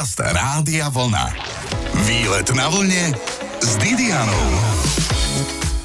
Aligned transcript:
Podcast 0.00 0.32
Rádia 0.32 0.88
Vlna. 0.88 1.28
Výlet 2.08 2.48
na 2.56 2.72
vlne 2.72 3.12
s 3.60 3.76
Didianou. 3.76 4.48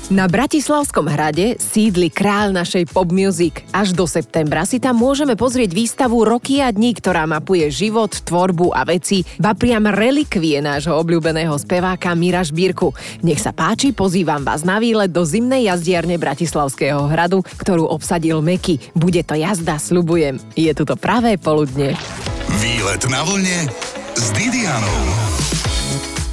Na 0.07 0.31
Bratislavskom 0.31 1.11
hrade 1.11 1.59
sídli 1.59 2.07
kráľ 2.07 2.55
našej 2.55 2.95
pop 2.95 3.11
music. 3.11 3.67
Až 3.75 3.91
do 3.91 4.07
septembra 4.07 4.63
si 4.63 4.79
tam 4.79 5.03
môžeme 5.03 5.35
pozrieť 5.35 5.75
výstavu 5.75 6.23
Roky 6.23 6.63
a 6.63 6.71
dní, 6.71 6.95
ktorá 6.95 7.27
mapuje 7.27 7.67
život, 7.67 8.07
tvorbu 8.23 8.71
a 8.71 8.87
veci, 8.87 9.27
ba 9.35 9.51
priam 9.51 9.83
relikvie 9.83 10.63
nášho 10.63 10.95
obľúbeného 10.95 11.59
speváka 11.59 12.15
Mira 12.15 12.39
Žbírku. 12.39 12.95
Nech 13.19 13.43
sa 13.43 13.51
páči, 13.51 13.91
pozývam 13.91 14.47
vás 14.47 14.63
na 14.63 14.79
výlet 14.79 15.11
do 15.11 15.27
zimnej 15.27 15.67
jazdiarne 15.67 16.15
Bratislavského 16.15 17.03
hradu, 17.11 17.43
ktorú 17.59 17.83
obsadil 17.91 18.39
Meky. 18.39 18.79
Bude 18.95 19.27
to 19.27 19.35
jazda, 19.35 19.75
slubujem. 19.75 20.39
Je 20.55 20.71
tu 20.71 20.87
to 20.87 20.95
pravé 20.95 21.35
poludne. 21.35 21.99
Výlet 22.63 23.03
na 23.11 23.19
vlne 23.27 23.67
s 24.15 24.31
Didianou. 24.31 25.34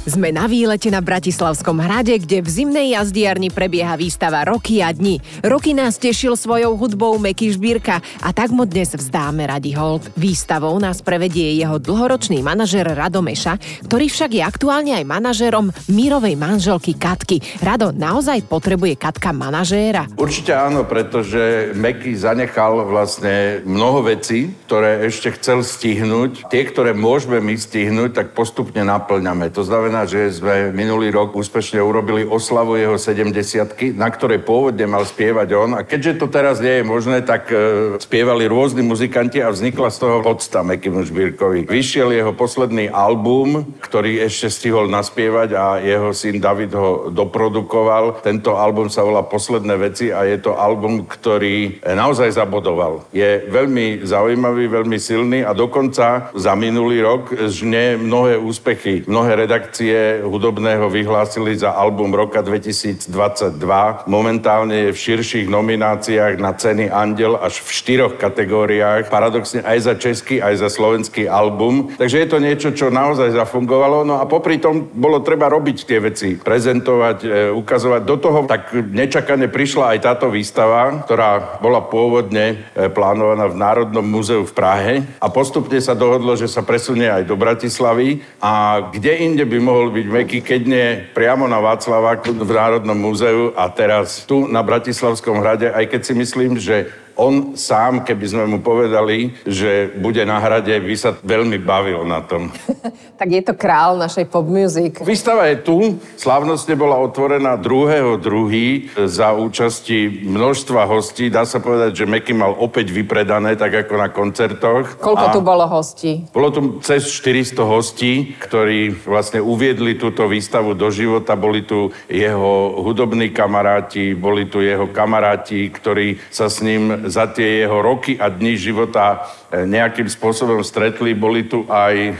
Sme 0.03 0.35
na 0.35 0.51
výlete 0.51 0.91
na 0.91 0.99
Bratislavskom 0.99 1.79
hrade, 1.79 2.19
kde 2.19 2.43
v 2.43 2.49
zimnej 2.51 2.91
jazdiarni 2.91 3.47
prebieha 3.47 3.95
výstava 3.95 4.43
Roky 4.43 4.83
a 4.83 4.91
dni. 4.91 5.23
Roky 5.39 5.71
nás 5.71 5.95
tešil 5.95 6.35
svojou 6.35 6.75
hudbou 6.75 7.15
Meky 7.15 7.55
Žbírka 7.55 8.03
a 8.19 8.29
tak 8.35 8.51
mu 8.51 8.67
dnes 8.67 8.91
vzdáme 8.91 9.47
radi 9.47 9.71
hold. 9.71 10.03
Výstavou 10.19 10.75
nás 10.75 10.99
prevedie 10.99 11.55
jeho 11.55 11.79
dlhoročný 11.79 12.43
manažer 12.43 12.83
Rado 12.83 13.23
Meša, 13.23 13.55
ktorý 13.87 14.11
však 14.11 14.35
je 14.35 14.43
aktuálne 14.43 14.91
aj 14.91 15.07
manažerom 15.07 15.71
Mírovej 15.87 16.35
manželky 16.35 16.99
Katky. 16.99 17.39
Rado, 17.63 17.95
naozaj 17.95 18.43
potrebuje 18.51 18.99
Katka 18.99 19.31
manažéra? 19.31 20.11
Určite 20.19 20.51
áno, 20.51 20.83
pretože 20.83 21.71
Meky 21.79 22.11
zanechal 22.19 22.83
vlastne 22.91 23.63
mnoho 23.63 24.03
vecí, 24.03 24.51
ktoré 24.67 25.07
ešte 25.07 25.31
chcel 25.39 25.63
stihnúť. 25.63 26.51
Tie, 26.51 26.67
ktoré 26.67 26.91
môžeme 26.91 27.39
my 27.39 27.55
stihnúť, 27.55 28.11
tak 28.19 28.27
postupne 28.35 28.83
naplňame. 28.83 29.47
To 29.55 29.63
znamená, 29.63 29.92
znamená, 29.93 30.09
že 30.09 30.41
sme 30.41 30.73
minulý 30.73 31.13
rok 31.13 31.37
úspešne 31.37 31.77
urobili 31.77 32.25
oslavu 32.25 32.81
jeho 32.81 32.97
70 32.97 33.93
na 33.93 34.09
ktorej 34.09 34.41
pôvodne 34.41 34.89
mal 34.89 35.05
spievať 35.05 35.47
on. 35.53 35.77
A 35.77 35.85
keďže 35.85 36.17
to 36.17 36.25
teraz 36.33 36.57
nie 36.57 36.81
je 36.81 36.83
možné, 36.83 37.21
tak 37.21 37.53
e, 37.53 38.01
spievali 38.01 38.49
rôzni 38.49 38.81
muzikanti 38.81 39.37
a 39.37 39.53
vznikla 39.53 39.93
z 39.93 39.97
toho 40.01 40.25
podsta 40.25 40.65
Mekimu 40.65 41.05
Žbírkovi. 41.05 41.69
Vyšiel 41.69 42.09
jeho 42.09 42.33
posledný 42.33 42.89
album, 42.89 43.77
ktorý 43.85 44.25
ešte 44.25 44.49
stihol 44.49 44.89
naspievať 44.89 45.49
a 45.53 45.77
jeho 45.77 46.09
syn 46.09 46.41
David 46.41 46.73
ho 46.73 47.13
doprodukoval. 47.13 48.25
Tento 48.25 48.57
album 48.57 48.89
sa 48.89 49.05
volá 49.05 49.21
Posledné 49.21 49.77
veci 49.77 50.09
a 50.09 50.25
je 50.25 50.41
to 50.41 50.57
album, 50.57 51.05
ktorý 51.05 51.85
naozaj 51.85 52.33
zabodoval. 52.33 53.05
Je 53.13 53.45
veľmi 53.45 54.01
zaujímavý, 54.01 54.73
veľmi 54.73 54.97
silný 54.97 55.45
a 55.45 55.53
dokonca 55.53 56.33
za 56.33 56.53
minulý 56.57 57.05
rok 57.05 57.29
žne 57.45 58.01
mnohé 58.01 58.41
úspechy. 58.41 59.05
Mnohé 59.05 59.43
redakcie 59.43 59.82
redakcie 59.83 60.23
hudobného 60.23 60.87
vyhlásili 60.89 61.59
za 61.59 61.75
album 61.75 62.15
roka 62.15 62.39
2022. 62.39 63.59
Momentálne 64.07 64.87
je 64.87 64.95
v 64.95 64.97
širších 64.97 65.47
nomináciách 65.51 66.39
na 66.39 66.55
ceny 66.55 66.87
Andel 66.87 67.35
až 67.35 67.59
v 67.59 67.69
štyroch 67.69 68.15
kategóriách, 68.15 69.11
paradoxne 69.11 69.59
aj 69.59 69.77
za 69.83 69.93
český, 69.99 70.39
aj 70.39 70.63
za 70.63 70.69
slovenský 70.71 71.27
album. 71.27 71.91
Takže 71.99 72.23
je 72.23 72.27
to 72.31 72.39
niečo, 72.39 72.69
čo 72.71 72.87
naozaj 72.87 73.35
zafungovalo. 73.35 74.07
No 74.07 74.23
a 74.23 74.25
popri 74.25 74.55
tom 74.55 74.87
bolo 74.95 75.19
treba 75.19 75.51
robiť 75.51 75.77
tie 75.83 75.99
veci, 75.99 76.39
prezentovať, 76.39 77.17
e, 77.23 77.27
ukazovať. 77.51 78.01
Do 78.07 78.15
toho 78.15 78.47
tak 78.47 78.71
nečakane 78.71 79.51
prišla 79.51 79.97
aj 79.97 79.99
táto 79.99 80.31
výstava, 80.31 81.03
ktorá 81.03 81.59
bola 81.59 81.83
pôvodne 81.83 82.71
e, 82.71 82.87
plánovaná 82.87 83.51
v 83.51 83.59
Národnom 83.59 84.05
múzeu 84.05 84.47
v 84.47 84.55
Prahe 84.55 84.93
a 85.19 85.27
postupne 85.27 85.83
sa 85.83 85.91
dohodlo, 85.91 86.39
že 86.39 86.47
sa 86.47 86.63
presunie 86.63 87.11
aj 87.11 87.27
do 87.27 87.35
Bratislavy 87.35 88.23
a 88.39 88.79
kde 88.95 89.11
inde 89.27 89.43
by 89.43 89.57
mohol 89.59 89.72
mohol 89.73 89.89
byť 89.89 90.05
Meky, 90.05 90.39
keď 90.45 90.61
nie 90.69 90.87
priamo 91.17 91.49
na 91.49 91.57
Václaváku 91.57 92.29
v 92.37 92.45
Národnom 92.45 92.93
múzeu 92.93 93.57
a 93.57 93.65
teraz 93.73 94.21
tu 94.21 94.45
na 94.45 94.61
Bratislavskom 94.61 95.41
hrade, 95.41 95.73
aj 95.73 95.89
keď 95.89 96.01
si 96.05 96.13
myslím, 96.13 96.61
že 96.61 96.93
on 97.15 97.53
sám, 97.53 98.01
keby 98.01 98.25
sme 98.25 98.43
mu 98.49 98.57
povedali, 98.59 99.33
že 99.45 99.93
bude 100.01 100.21
na 100.25 100.41
hrade, 100.41 100.73
by 100.73 100.95
sa 100.97 101.13
veľmi 101.13 101.61
bavil 101.61 102.01
na 102.05 102.25
tom. 102.25 102.49
tak 103.19 103.29
je 103.29 103.41
to 103.45 103.53
král 103.53 103.95
našej 103.95 104.25
pop 104.29 104.45
music. 104.49 104.99
Výstava 105.05 105.45
je 105.53 105.61
tu. 105.61 105.77
Slávnostne 106.17 106.73
bola 106.73 106.97
otvorená 106.97 107.55
2.2. 107.61 109.05
za 109.05 109.31
účasti 109.37 110.25
množstva 110.25 110.89
hostí. 110.89 111.29
Dá 111.29 111.45
sa 111.45 111.61
povedať, 111.61 112.03
že 112.03 112.09
Meky 112.09 112.33
mal 112.33 112.57
opäť 112.57 112.89
vypredané, 112.89 113.53
tak 113.53 113.85
ako 113.85 113.93
na 113.95 114.09
koncertoch. 114.09 114.97
Koľko 114.97 115.25
A 115.29 115.33
tu 115.33 115.41
bolo 115.45 115.65
hostí? 115.69 116.25
Bolo 116.33 116.49
tu 116.49 116.61
cez 116.81 117.05
400 117.05 117.61
hostí, 117.61 118.33
ktorí 118.41 119.05
vlastne 119.05 119.37
uviedli 119.37 119.95
túto 119.95 120.25
výstavu 120.25 120.73
do 120.73 120.89
života. 120.89 121.37
Boli 121.37 121.61
tu 121.61 121.93
jeho 122.09 122.81
hudobní 122.81 123.29
kamaráti, 123.29 124.17
boli 124.17 124.49
tu 124.49 124.65
jeho 124.65 124.89
kamaráti, 124.89 125.69
ktorí 125.69 126.17
sa 126.33 126.49
s 126.49 126.65
ním 126.65 127.02
za 127.07 127.27
tie 127.31 127.65
jeho 127.65 127.79
roky 127.81 128.19
a 128.19 128.29
dní 128.29 128.59
života 128.59 129.27
e, 129.49 129.63
nejakým 129.63 130.07
spôsobom 130.07 130.61
stretli. 130.61 131.15
Boli 131.15 131.47
tu 131.47 131.63
aj 131.67 131.95
e, 131.95 132.11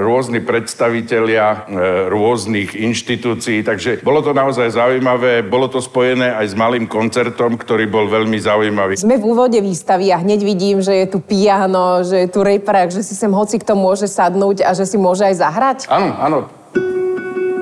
rôzni 0.00 0.40
predstavitelia 0.40 1.46
e, 1.46 1.56
rôznych 2.08 2.78
inštitúcií, 2.78 3.66
takže 3.66 4.00
bolo 4.00 4.22
to 4.22 4.30
naozaj 4.30 4.70
zaujímavé. 4.72 5.42
Bolo 5.46 5.66
to 5.66 5.82
spojené 5.82 6.32
aj 6.32 6.52
s 6.52 6.54
malým 6.54 6.86
koncertom, 6.86 7.58
ktorý 7.58 7.90
bol 7.90 8.06
veľmi 8.06 8.38
zaujímavý. 8.38 8.98
Sme 8.98 9.18
v 9.18 9.26
úvode 9.26 9.58
výstavy 9.58 10.14
a 10.14 10.22
hneď 10.22 10.40
vidím, 10.46 10.78
že 10.80 10.94
je 11.04 11.06
tu 11.10 11.18
piano, 11.18 12.06
že 12.06 12.26
je 12.26 12.28
tu 12.30 12.40
reprák, 12.46 12.94
že 12.94 13.02
si 13.02 13.18
sem 13.18 13.30
hoci 13.30 13.58
kto 13.58 13.74
môže 13.74 14.06
sadnúť 14.06 14.64
a 14.64 14.70
že 14.72 14.86
si 14.86 14.96
môže 14.96 15.26
aj 15.26 15.34
zahrať. 15.38 15.78
Áno, 15.90 16.10
áno. 16.18 16.61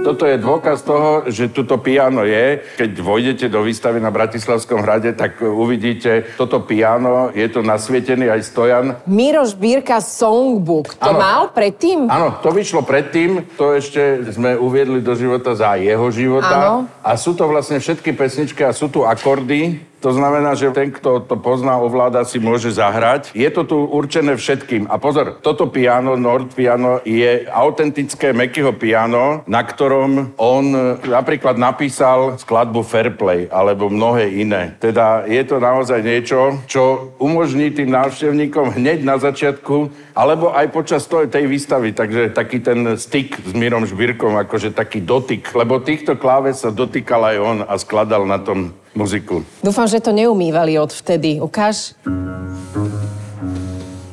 Toto 0.01 0.25
je 0.25 0.41
dôkaz 0.41 0.81
toho, 0.81 1.29
že 1.29 1.53
tuto 1.53 1.77
piano 1.77 2.25
je. 2.25 2.65
Keď 2.81 2.91
vojdete 3.05 3.47
do 3.53 3.61
výstavy 3.61 4.01
na 4.01 4.09
Bratislavskom 4.09 4.81
hrade, 4.81 5.13
tak 5.13 5.45
uvidíte 5.45 6.25
toto 6.41 6.65
piano. 6.65 7.29
Je 7.37 7.45
to 7.53 7.61
nasvietený 7.61 8.33
aj 8.33 8.41
stojan. 8.41 8.87
Miroš 9.05 9.53
Bírka 9.61 10.01
Songbook. 10.01 10.97
To 10.97 11.13
ano. 11.13 11.21
mal 11.21 11.43
predtým? 11.53 12.09
Áno, 12.09 12.41
to 12.41 12.49
vyšlo 12.49 12.81
predtým. 12.81 13.45
To 13.61 13.77
ešte 13.77 14.25
sme 14.33 14.57
uviedli 14.57 15.05
do 15.05 15.13
života 15.13 15.53
za 15.53 15.77
jeho 15.77 16.09
života. 16.09 16.57
Ano. 16.57 16.89
A 17.05 17.21
sú 17.21 17.37
to 17.37 17.45
vlastne 17.45 17.77
všetky 17.77 18.17
pesničky 18.17 18.65
a 18.65 18.73
sú 18.73 18.89
tu 18.89 19.05
akordy. 19.05 19.90
To 20.01 20.17
znamená, 20.17 20.57
že 20.57 20.73
ten, 20.73 20.89
kto 20.89 21.29
to 21.29 21.37
pozná, 21.37 21.77
ovláda, 21.77 22.25
si 22.25 22.41
môže 22.41 22.73
zahrať. 22.73 23.37
Je 23.37 23.49
to 23.53 23.69
tu 23.69 23.77
určené 23.85 24.33
všetkým. 24.33 24.89
A 24.89 24.97
pozor, 24.97 25.37
toto 25.45 25.69
piano, 25.69 26.17
Nord 26.17 26.57
piano, 26.57 27.05
je 27.05 27.45
autentické 27.45 28.33
Mekyho 28.33 28.73
piano, 28.81 29.45
na 29.45 29.61
ktorom 29.61 30.33
on 30.41 30.97
napríklad 31.05 31.61
napísal 31.61 32.41
skladbu 32.41 32.81
Fairplay 32.81 33.53
alebo 33.53 33.93
mnohé 33.93 34.33
iné. 34.41 34.73
Teda 34.81 35.29
je 35.29 35.45
to 35.45 35.61
naozaj 35.61 36.01
niečo, 36.01 36.65
čo 36.65 37.13
umožní 37.21 37.69
tým 37.69 37.93
návštevníkom 37.93 38.81
hneď 38.81 39.05
na 39.05 39.21
začiatku 39.21 39.93
alebo 40.17 40.57
aj 40.57 40.73
počas 40.73 41.05
tej 41.05 41.45
výstavy. 41.45 41.93
Takže 41.93 42.33
taký 42.33 42.65
ten 42.65 42.97
styk 42.97 43.37
s 43.37 43.53
Mírom 43.53 43.85
Žbírkom, 43.85 44.33
akože 44.49 44.73
taký 44.73 45.05
dotyk. 45.05 45.53
Lebo 45.53 45.77
týchto 45.85 46.17
kláves 46.17 46.65
sa 46.65 46.73
dotýkal 46.73 47.37
aj 47.37 47.37
on 47.37 47.59
a 47.69 47.75
skladal 47.77 48.25
na 48.25 48.41
tom 48.41 48.73
muziku. 48.95 49.43
Dúfam, 49.63 49.87
že 49.87 50.03
to 50.03 50.11
neumývali 50.15 50.77
od 50.79 50.91
vtedy. 50.91 51.39
Ukáž. 51.39 51.95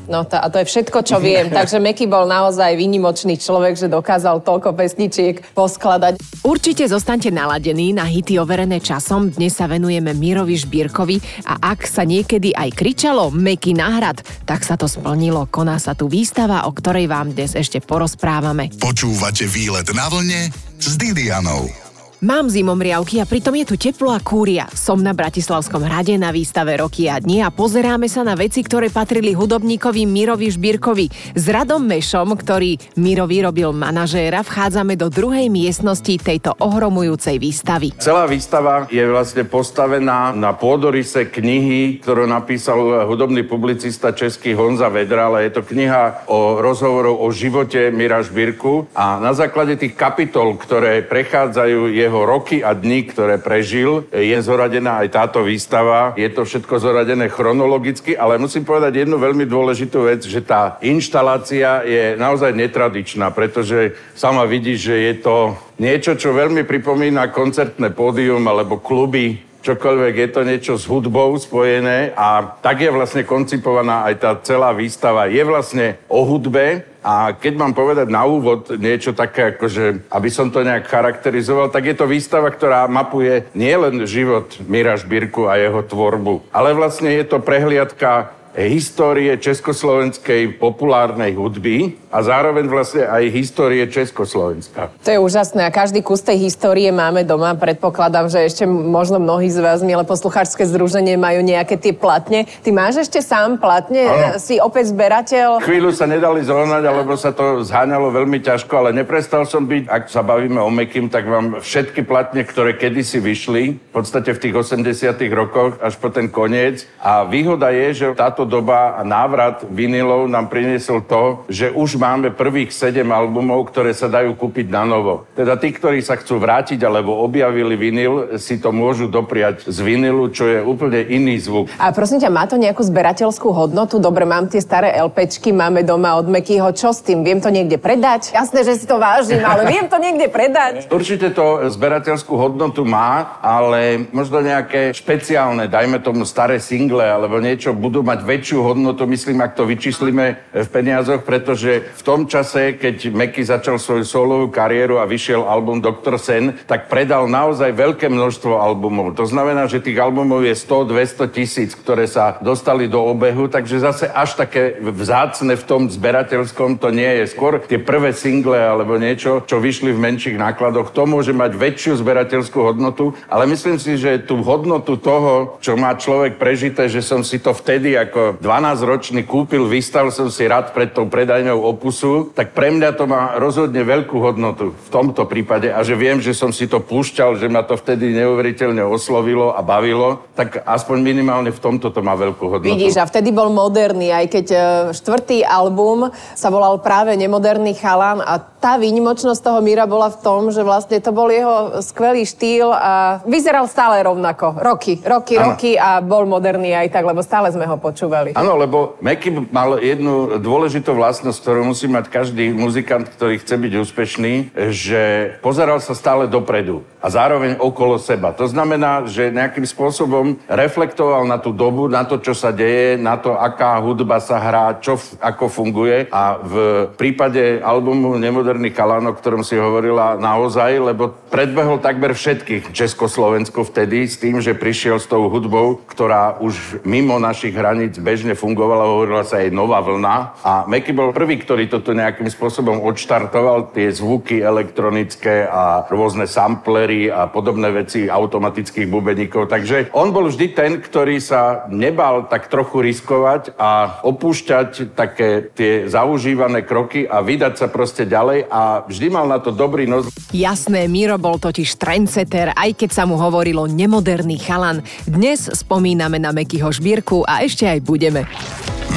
No 0.08 0.24
to, 0.24 0.40
a 0.40 0.48
to 0.48 0.64
je 0.64 0.66
všetko, 0.72 1.04
čo 1.04 1.20
viem. 1.20 1.52
Takže 1.58 1.84
Meky 1.84 2.08
bol 2.08 2.26
naozaj 2.26 2.80
výnimočný 2.80 3.36
človek, 3.36 3.76
že 3.76 3.92
dokázal 3.92 4.40
toľko 4.42 4.74
pesničiek 4.74 5.44
poskladať. 5.52 6.18
Určite 6.48 6.88
zostaňte 6.88 7.28
naladení 7.28 7.92
na 7.92 8.08
hity 8.08 8.40
overené 8.40 8.80
časom. 8.80 9.28
Dnes 9.28 9.60
sa 9.60 9.68
venujeme 9.68 10.16
Mirovi 10.16 10.56
Žbírkovi 10.56 11.44
a 11.44 11.76
ak 11.76 11.84
sa 11.84 12.08
niekedy 12.08 12.56
aj 12.56 12.72
kričalo 12.72 13.30
Meky 13.36 13.76
nahrad, 13.76 14.24
tak 14.48 14.64
sa 14.64 14.80
to 14.80 14.88
splnilo. 14.88 15.44
Koná 15.52 15.76
sa 15.76 15.92
tu 15.92 16.08
výstava, 16.08 16.64
o 16.66 16.72
ktorej 16.72 17.12
vám 17.12 17.36
dnes 17.36 17.52
ešte 17.54 17.84
porozprávame. 17.84 18.72
Počúvate 18.80 19.44
výlet 19.44 19.92
na 19.92 20.08
vlne 20.08 20.48
s 20.80 20.96
Didianou. 20.96 21.87
Mám 22.18 22.50
zimomriavky 22.50 23.22
a 23.22 23.30
pritom 23.30 23.54
je 23.62 23.66
tu 23.70 23.76
teplo 23.78 24.10
a 24.10 24.18
kúria. 24.18 24.66
Som 24.74 25.06
na 25.06 25.14
Bratislavskom 25.14 25.86
hrade 25.86 26.18
na 26.18 26.34
výstave 26.34 26.74
Roky 26.82 27.06
a 27.06 27.22
dni 27.22 27.46
a 27.46 27.54
pozeráme 27.54 28.10
sa 28.10 28.26
na 28.26 28.34
veci, 28.34 28.66
ktoré 28.66 28.90
patrili 28.90 29.38
hudobníkovi 29.38 30.10
Mirovi 30.10 30.50
Žbírkovi. 30.50 31.38
S 31.38 31.46
Radom 31.46 31.86
Mešom, 31.86 32.34
ktorý 32.34 32.82
Mirovi 32.98 33.46
robil 33.46 33.70
manažéra, 33.70 34.42
vchádzame 34.42 34.98
do 34.98 35.14
druhej 35.14 35.46
miestnosti 35.54 36.10
tejto 36.18 36.58
ohromujúcej 36.58 37.38
výstavy. 37.38 37.94
Celá 38.02 38.26
výstava 38.26 38.90
je 38.90 39.06
vlastne 39.06 39.46
postavená 39.46 40.34
na 40.34 40.58
pôdorise 40.58 41.30
knihy, 41.30 42.02
ktorú 42.02 42.26
napísal 42.26 43.06
hudobný 43.06 43.46
publicista 43.46 44.10
český 44.10 44.58
Honza 44.58 44.90
Vedra, 44.90 45.30
ale 45.30 45.54
je 45.54 45.62
to 45.62 45.62
kniha 45.62 46.26
o 46.26 46.66
rozhovorov 46.66 47.22
o 47.22 47.30
živote 47.30 47.94
Mira 47.94 48.26
Žbírku 48.26 48.90
a 48.98 49.22
na 49.22 49.38
základe 49.38 49.78
tých 49.78 49.94
kapitol, 49.94 50.58
ktoré 50.58 51.06
prechádzajú 51.06 51.94
je 51.94 52.07
jeho 52.08 52.24
roky 52.24 52.64
a 52.64 52.72
dni, 52.72 53.04
ktoré 53.12 53.36
prežil. 53.38 54.08
Je 54.16 54.36
zoradená 54.40 55.04
aj 55.04 55.14
táto 55.14 55.44
výstava. 55.44 56.16
Je 56.16 56.32
to 56.32 56.48
všetko 56.48 56.80
zoradené 56.80 57.28
chronologicky, 57.28 58.16
ale 58.16 58.40
musím 58.40 58.64
povedať 58.64 59.04
jednu 59.04 59.20
veľmi 59.20 59.44
dôležitú 59.44 60.08
vec, 60.08 60.24
že 60.24 60.40
tá 60.40 60.80
inštalácia 60.80 61.84
je 61.84 62.16
naozaj 62.16 62.56
netradičná, 62.56 63.30
pretože 63.36 63.94
sama 64.16 64.48
vidí, 64.48 64.80
že 64.80 64.96
je 65.12 65.14
to 65.20 65.60
niečo, 65.78 66.18
čo 66.18 66.34
veľmi 66.34 66.66
pripomína 66.66 67.30
koncertné 67.30 67.94
pódium 67.94 68.42
alebo 68.50 68.82
kluby 68.82 69.47
čokoľvek, 69.68 70.14
je 70.16 70.30
to 70.32 70.42
niečo 70.48 70.74
s 70.80 70.88
hudbou 70.88 71.36
spojené 71.36 72.16
a 72.16 72.56
tak 72.64 72.80
je 72.80 72.92
vlastne 72.92 73.28
koncipovaná 73.28 74.08
aj 74.08 74.16
tá 74.16 74.32
celá 74.40 74.72
výstava. 74.72 75.28
Je 75.28 75.44
vlastne 75.44 76.00
o 76.08 76.24
hudbe, 76.24 76.88
a 77.08 77.32
keď 77.32 77.54
mám 77.56 77.72
povedať 77.72 78.12
na 78.12 78.28
úvod 78.28 78.68
niečo 78.76 79.16
také, 79.16 79.56
akože, 79.56 80.12
aby 80.12 80.28
som 80.28 80.52
to 80.52 80.60
nejak 80.60 80.92
charakterizoval, 80.92 81.72
tak 81.72 81.88
je 81.88 81.96
to 81.96 82.04
výstava, 82.04 82.52
ktorá 82.52 82.84
mapuje 82.92 83.48
nielen 83.56 84.04
život 84.04 84.60
Mira 84.68 85.00
Šbírku 85.00 85.48
a 85.48 85.56
jeho 85.56 85.88
tvorbu, 85.88 86.52
ale 86.52 86.76
vlastne 86.76 87.08
je 87.16 87.24
to 87.24 87.40
prehliadka 87.40 88.36
histórie 88.66 89.38
československej 89.38 90.58
populárnej 90.58 91.38
hudby 91.38 91.94
a 92.10 92.26
zároveň 92.26 92.66
vlastne 92.66 93.06
aj 93.06 93.30
histórie 93.30 93.86
Československa. 93.86 94.90
To 95.06 95.10
je 95.14 95.20
úžasné 95.22 95.62
a 95.68 95.70
každý 95.70 96.02
kus 96.02 96.26
tej 96.26 96.50
histórie 96.50 96.90
máme 96.90 97.22
doma. 97.22 97.54
Predpokladám, 97.54 98.34
že 98.34 98.50
ešte 98.50 98.66
možno 98.66 99.22
mnohí 99.22 99.52
z 99.54 99.62
vás, 99.62 99.86
milé 99.86 100.02
poslucháčske 100.02 100.66
združenie, 100.66 101.20
majú 101.20 101.46
nejaké 101.46 101.78
tie 101.78 101.94
platne. 101.94 102.50
Ty 102.66 102.70
máš 102.74 103.06
ešte 103.06 103.22
sám 103.22 103.62
platne? 103.62 104.10
Ano. 104.10 104.42
Si 104.42 104.58
opäť 104.58 104.96
zberateľ? 104.96 105.62
Chvíľu 105.62 105.94
sa 105.94 106.10
nedali 106.10 106.42
zohnať, 106.42 106.84
alebo 106.88 107.14
sa 107.20 107.36
to 107.36 107.62
zháňalo 107.62 108.10
veľmi 108.10 108.42
ťažko, 108.42 108.74
ale 108.74 108.90
neprestal 108.96 109.46
som 109.46 109.68
byť. 109.68 109.86
Ak 109.92 110.10
sa 110.10 110.26
bavíme 110.26 110.58
o 110.64 110.72
Mekým, 110.72 111.12
tak 111.12 111.28
vám 111.28 111.62
všetky 111.62 112.08
platne, 112.08 112.42
ktoré 112.48 112.74
kedysi 112.74 113.20
vyšli, 113.20 113.78
v 113.78 113.92
podstate 113.92 114.32
v 114.32 114.42
tých 114.42 114.56
80 114.56 115.14
rokoch 115.36 115.76
až 115.84 116.00
po 116.00 116.08
ten 116.08 116.32
koniec. 116.32 116.88
A 117.04 117.28
výhoda 117.28 117.70
je, 117.76 117.94
že 117.94 118.06
táto 118.16 118.47
doba 118.48 118.96
a 118.96 119.04
návrat 119.04 119.68
vinilov 119.68 120.32
nám 120.32 120.48
priniesol 120.48 121.04
to, 121.04 121.44
že 121.52 121.70
už 121.76 122.00
máme 122.00 122.32
prvých 122.32 122.72
sedem 122.72 123.12
albumov, 123.12 123.68
ktoré 123.68 123.92
sa 123.92 124.08
dajú 124.08 124.34
kúpiť 124.40 124.72
na 124.72 124.88
novo. 124.88 125.28
Teda 125.36 125.60
tí, 125.60 125.76
ktorí 125.76 126.00
sa 126.00 126.16
chcú 126.16 126.40
vrátiť 126.40 126.80
alebo 126.82 127.20
objavili 127.20 127.76
vinyl, 127.76 128.40
si 128.40 128.56
to 128.58 128.72
môžu 128.72 129.12
dopriať 129.12 129.68
z 129.68 129.78
vinilu, 129.84 130.32
čo 130.32 130.48
je 130.48 130.60
úplne 130.64 131.04
iný 131.04 131.36
zvuk. 131.44 131.68
A 131.76 131.92
prosím 131.92 132.24
ťa, 132.24 132.32
má 132.32 132.48
to 132.48 132.56
nejakú 132.56 132.82
zberateľskú 132.82 133.52
hodnotu? 133.52 134.00
Dobre, 134.00 134.24
mám 134.24 134.48
tie 134.48 134.64
staré 134.64 134.96
LPčky, 134.96 135.52
máme 135.52 135.84
doma 135.84 136.16
od 136.16 136.32
Mekyho. 136.32 136.72
Čo 136.72 136.96
s 136.96 137.04
tým? 137.04 137.28
Viem 137.28 137.44
to 137.44 137.52
niekde 137.52 137.76
predať? 137.82 138.32
Jasné, 138.32 138.64
že 138.64 138.80
si 138.80 138.86
to 138.88 138.96
vážim, 139.02 139.44
ale 139.44 139.68
viem 139.68 139.92
to 139.92 140.00
niekde 140.00 140.32
predať. 140.32 140.88
Určite 140.98 141.36
to 141.36 141.68
zberateľskú 141.68 142.34
hodnotu 142.38 142.88
má, 142.88 143.42
ale 143.44 144.08
možno 144.14 144.40
nejaké 144.40 144.94
špeciálne, 144.96 145.68
dajme 145.68 146.00
tomu 146.00 146.24
staré 146.24 146.62
single 146.62 147.04
alebo 147.04 147.42
niečo 147.42 147.74
budú 147.74 148.06
mať 148.06 148.20
väčšiu 148.38 148.62
hodnotu, 148.62 149.10
myslím, 149.10 149.42
ak 149.42 149.58
to 149.58 149.66
vyčíslime 149.66 150.38
v 150.54 150.68
peniazoch, 150.70 151.26
pretože 151.26 151.82
v 151.82 152.02
tom 152.06 152.30
čase, 152.30 152.78
keď 152.78 153.10
Meky 153.10 153.42
začal 153.42 153.82
svoju 153.82 154.06
solovú 154.06 154.54
kariéru 154.54 155.02
a 155.02 155.10
vyšiel 155.10 155.42
album 155.42 155.82
Dr. 155.82 156.22
Sen, 156.22 156.54
tak 156.70 156.86
predal 156.86 157.26
naozaj 157.26 157.74
veľké 157.74 158.06
množstvo 158.14 158.62
albumov. 158.62 159.18
To 159.18 159.26
znamená, 159.26 159.66
že 159.66 159.82
tých 159.82 159.98
albumov 159.98 160.46
je 160.46 160.54
100-200 160.54 161.34
tisíc, 161.34 161.74
ktoré 161.74 162.06
sa 162.06 162.38
dostali 162.46 162.86
do 162.86 163.02
obehu, 163.02 163.50
takže 163.50 163.82
zase 163.82 164.06
až 164.06 164.38
také 164.38 164.78
vzácne 164.78 165.58
v 165.58 165.64
tom 165.66 165.90
zberateľskom 165.90 166.78
to 166.78 166.94
nie 166.94 167.26
je. 167.26 167.34
Skôr 167.34 167.66
tie 167.66 167.82
prvé 167.82 168.14
single 168.14 168.60
alebo 168.60 169.02
niečo, 169.02 169.42
čo 169.50 169.58
vyšli 169.58 169.90
v 169.96 170.04
menších 170.04 170.38
nákladoch, 170.38 170.94
to 170.94 171.10
môže 171.10 171.34
mať 171.34 171.58
väčšiu 171.58 171.98
zberateľskú 171.98 172.60
hodnotu, 172.62 173.18
ale 173.26 173.50
myslím 173.50 173.82
si, 173.82 173.98
že 173.98 174.22
tú 174.22 174.46
hodnotu 174.46 175.00
toho, 175.00 175.58
čo 175.58 175.74
má 175.74 175.98
človek 175.98 176.38
prežité, 176.38 176.86
že 176.86 177.02
som 177.02 177.24
si 177.24 177.40
to 177.40 177.56
vtedy 177.56 177.96
ako 177.96 178.27
12-ročný 178.36 179.24
kúpil, 179.24 179.64
vystal 179.70 180.12
som 180.12 180.28
si 180.28 180.44
rád 180.44 180.76
pred 180.76 180.92
tou 180.92 181.08
predajňou 181.08 181.64
opusu, 181.64 182.36
tak 182.36 182.52
pre 182.52 182.74
mňa 182.74 182.98
to 183.00 183.08
má 183.08 183.40
rozhodne 183.40 183.80
veľkú 183.86 184.18
hodnotu 184.20 184.76
v 184.76 184.90
tomto 184.92 185.24
prípade 185.30 185.72
a 185.72 185.80
že 185.86 185.96
viem, 185.96 186.20
že 186.20 186.36
som 186.36 186.52
si 186.52 186.68
to 186.68 186.84
púšťal, 186.84 187.40
že 187.40 187.48
ma 187.48 187.64
to 187.64 187.80
vtedy 187.80 188.12
neuveriteľne 188.12 188.84
oslovilo 188.84 189.56
a 189.56 189.64
bavilo, 189.64 190.26
tak 190.36 190.60
aspoň 190.66 190.98
minimálne 191.00 191.52
v 191.54 191.60
tomto 191.62 191.94
to 191.94 192.00
má 192.04 192.18
veľkú 192.18 192.58
hodnotu. 192.58 192.74
Vidíš, 192.74 193.00
a 193.00 193.08
vtedy 193.08 193.32
bol 193.32 193.54
moderný, 193.54 194.12
aj 194.12 194.26
keď 194.28 194.46
e, 194.52 194.60
štvrtý 194.98 195.46
album 195.46 196.10
sa 196.36 196.50
volal 196.50 196.82
práve 196.82 197.14
Nemoderný 197.14 197.78
chalan 197.78 198.20
a 198.26 198.42
tá 198.68 198.76
výnimočnosť 198.76 199.40
toho 199.40 199.64
Míra 199.64 199.88
bola 199.88 200.12
v 200.12 200.20
tom, 200.20 200.52
že 200.52 200.60
vlastne 200.60 201.00
to 201.00 201.16
bol 201.16 201.32
jeho 201.32 201.80
skvelý 201.80 202.28
štýl 202.28 202.68
a 202.76 203.24
vyzeral 203.24 203.64
stále 203.64 204.04
rovnako. 204.04 204.60
Roky, 204.60 205.00
roky, 205.08 205.40
ano. 205.40 205.56
roky 205.56 205.80
a 205.80 206.04
bol 206.04 206.28
moderný 206.28 206.76
aj 206.76 206.92
tak, 206.92 207.08
lebo 207.08 207.24
stále 207.24 207.48
sme 207.48 207.64
ho 207.64 207.80
počúvali. 207.80 208.36
Áno, 208.36 208.60
lebo 208.60 209.00
Meky 209.00 209.48
mal 209.56 209.80
jednu 209.80 210.36
dôležitú 210.44 210.92
vlastnosť, 211.00 211.40
ktorú 211.40 211.64
musí 211.64 211.88
mať 211.88 212.12
každý 212.12 212.52
muzikant, 212.52 213.08
ktorý 213.08 213.40
chce 213.40 213.56
byť 213.56 213.74
úspešný, 213.88 214.34
že 214.76 215.04
pozeral 215.40 215.80
sa 215.80 215.96
stále 215.96 216.28
dopredu 216.28 216.84
a 217.08 217.16
zároveň 217.16 217.56
okolo 217.56 217.96
seba. 217.96 218.36
To 218.36 218.44
znamená, 218.52 219.08
že 219.08 219.32
nejakým 219.32 219.64
spôsobom 219.64 220.44
reflektoval 220.44 221.24
na 221.24 221.40
tú 221.40 221.56
dobu, 221.56 221.88
na 221.88 222.04
to, 222.04 222.20
čo 222.20 222.36
sa 222.36 222.52
deje, 222.52 223.00
na 223.00 223.16
to, 223.16 223.32
aká 223.32 223.80
hudba 223.80 224.20
sa 224.20 224.44
hrá, 224.44 224.76
čo 224.84 225.00
ako 225.24 225.48
funguje 225.48 226.12
a 226.12 226.36
v 226.36 226.56
prípade 227.00 227.64
albumu 227.64 228.20
Nemoderný 228.20 228.76
kalán, 228.76 229.08
o 229.08 229.16
ktorom 229.16 229.40
si 229.40 229.56
hovorila 229.56 230.20
naozaj, 230.20 230.84
lebo 230.84 231.16
predbehol 231.32 231.80
takmer 231.80 232.12
všetkých 232.12 232.76
Československu 232.76 233.64
vtedy 233.64 234.04
s 234.04 234.20
tým, 234.20 234.44
že 234.44 234.52
prišiel 234.52 235.00
s 235.00 235.08
tou 235.08 235.32
hudbou, 235.32 235.80
ktorá 235.88 236.36
už 236.44 236.84
mimo 236.84 237.16
našich 237.24 237.56
hraníc 237.56 237.96
bežne 238.04 238.36
fungovala, 238.36 238.84
hovorila 238.84 239.24
sa 239.24 239.40
aj 239.40 239.56
nová 239.56 239.80
vlna 239.80 240.44
a 240.44 240.68
Meky 240.68 240.92
bol 240.92 241.16
prvý, 241.16 241.40
ktorý 241.40 241.72
toto 241.72 241.96
nejakým 241.96 242.28
spôsobom 242.28 242.84
odštartoval, 242.84 243.72
tie 243.72 243.88
zvuky 243.96 244.44
elektronické 244.44 245.48
a 245.48 245.88
rôzne 245.88 246.28
samplery 246.28 246.97
kamery 246.98 247.14
a 247.14 247.30
podobné 247.30 247.70
veci 247.72 248.10
automatických 248.10 248.88
bubeníkov. 248.90 249.50
Takže 249.50 249.94
on 249.94 250.10
bol 250.10 250.28
vždy 250.28 250.48
ten, 250.58 250.82
ktorý 250.82 251.22
sa 251.22 251.70
nebal 251.70 252.26
tak 252.26 252.50
trochu 252.50 252.82
riskovať 252.82 253.54
a 253.58 254.02
opúšťať 254.02 254.98
také 254.98 255.54
tie 255.54 255.86
zaužívané 255.86 256.66
kroky 256.66 257.06
a 257.06 257.22
vydať 257.22 257.54
sa 257.58 257.68
proste 257.70 258.10
ďalej 258.10 258.50
a 258.50 258.84
vždy 258.88 259.08
mal 259.14 259.30
na 259.30 259.38
to 259.38 259.54
dobrý 259.54 259.86
nos. 259.86 260.10
Jasné, 260.34 260.90
Miro 260.90 261.22
bol 261.22 261.38
totiž 261.38 261.78
trendsetter, 261.78 262.58
aj 262.58 262.74
keď 262.74 262.90
sa 262.90 263.04
mu 263.06 263.16
hovorilo 263.20 263.70
nemoderný 263.70 264.42
chalan. 264.42 264.82
Dnes 265.06 265.48
spomíname 265.54 266.18
na 266.18 266.34
Mekyho 266.34 266.74
šbírku 266.74 267.24
a 267.28 267.46
ešte 267.46 267.70
aj 267.70 267.80
budeme. 267.86 268.26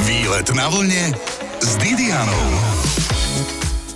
Výlet 0.01 0.49
na 0.57 0.67
vlne 0.67 1.13
s 1.61 1.77
Didianou. 1.77 2.90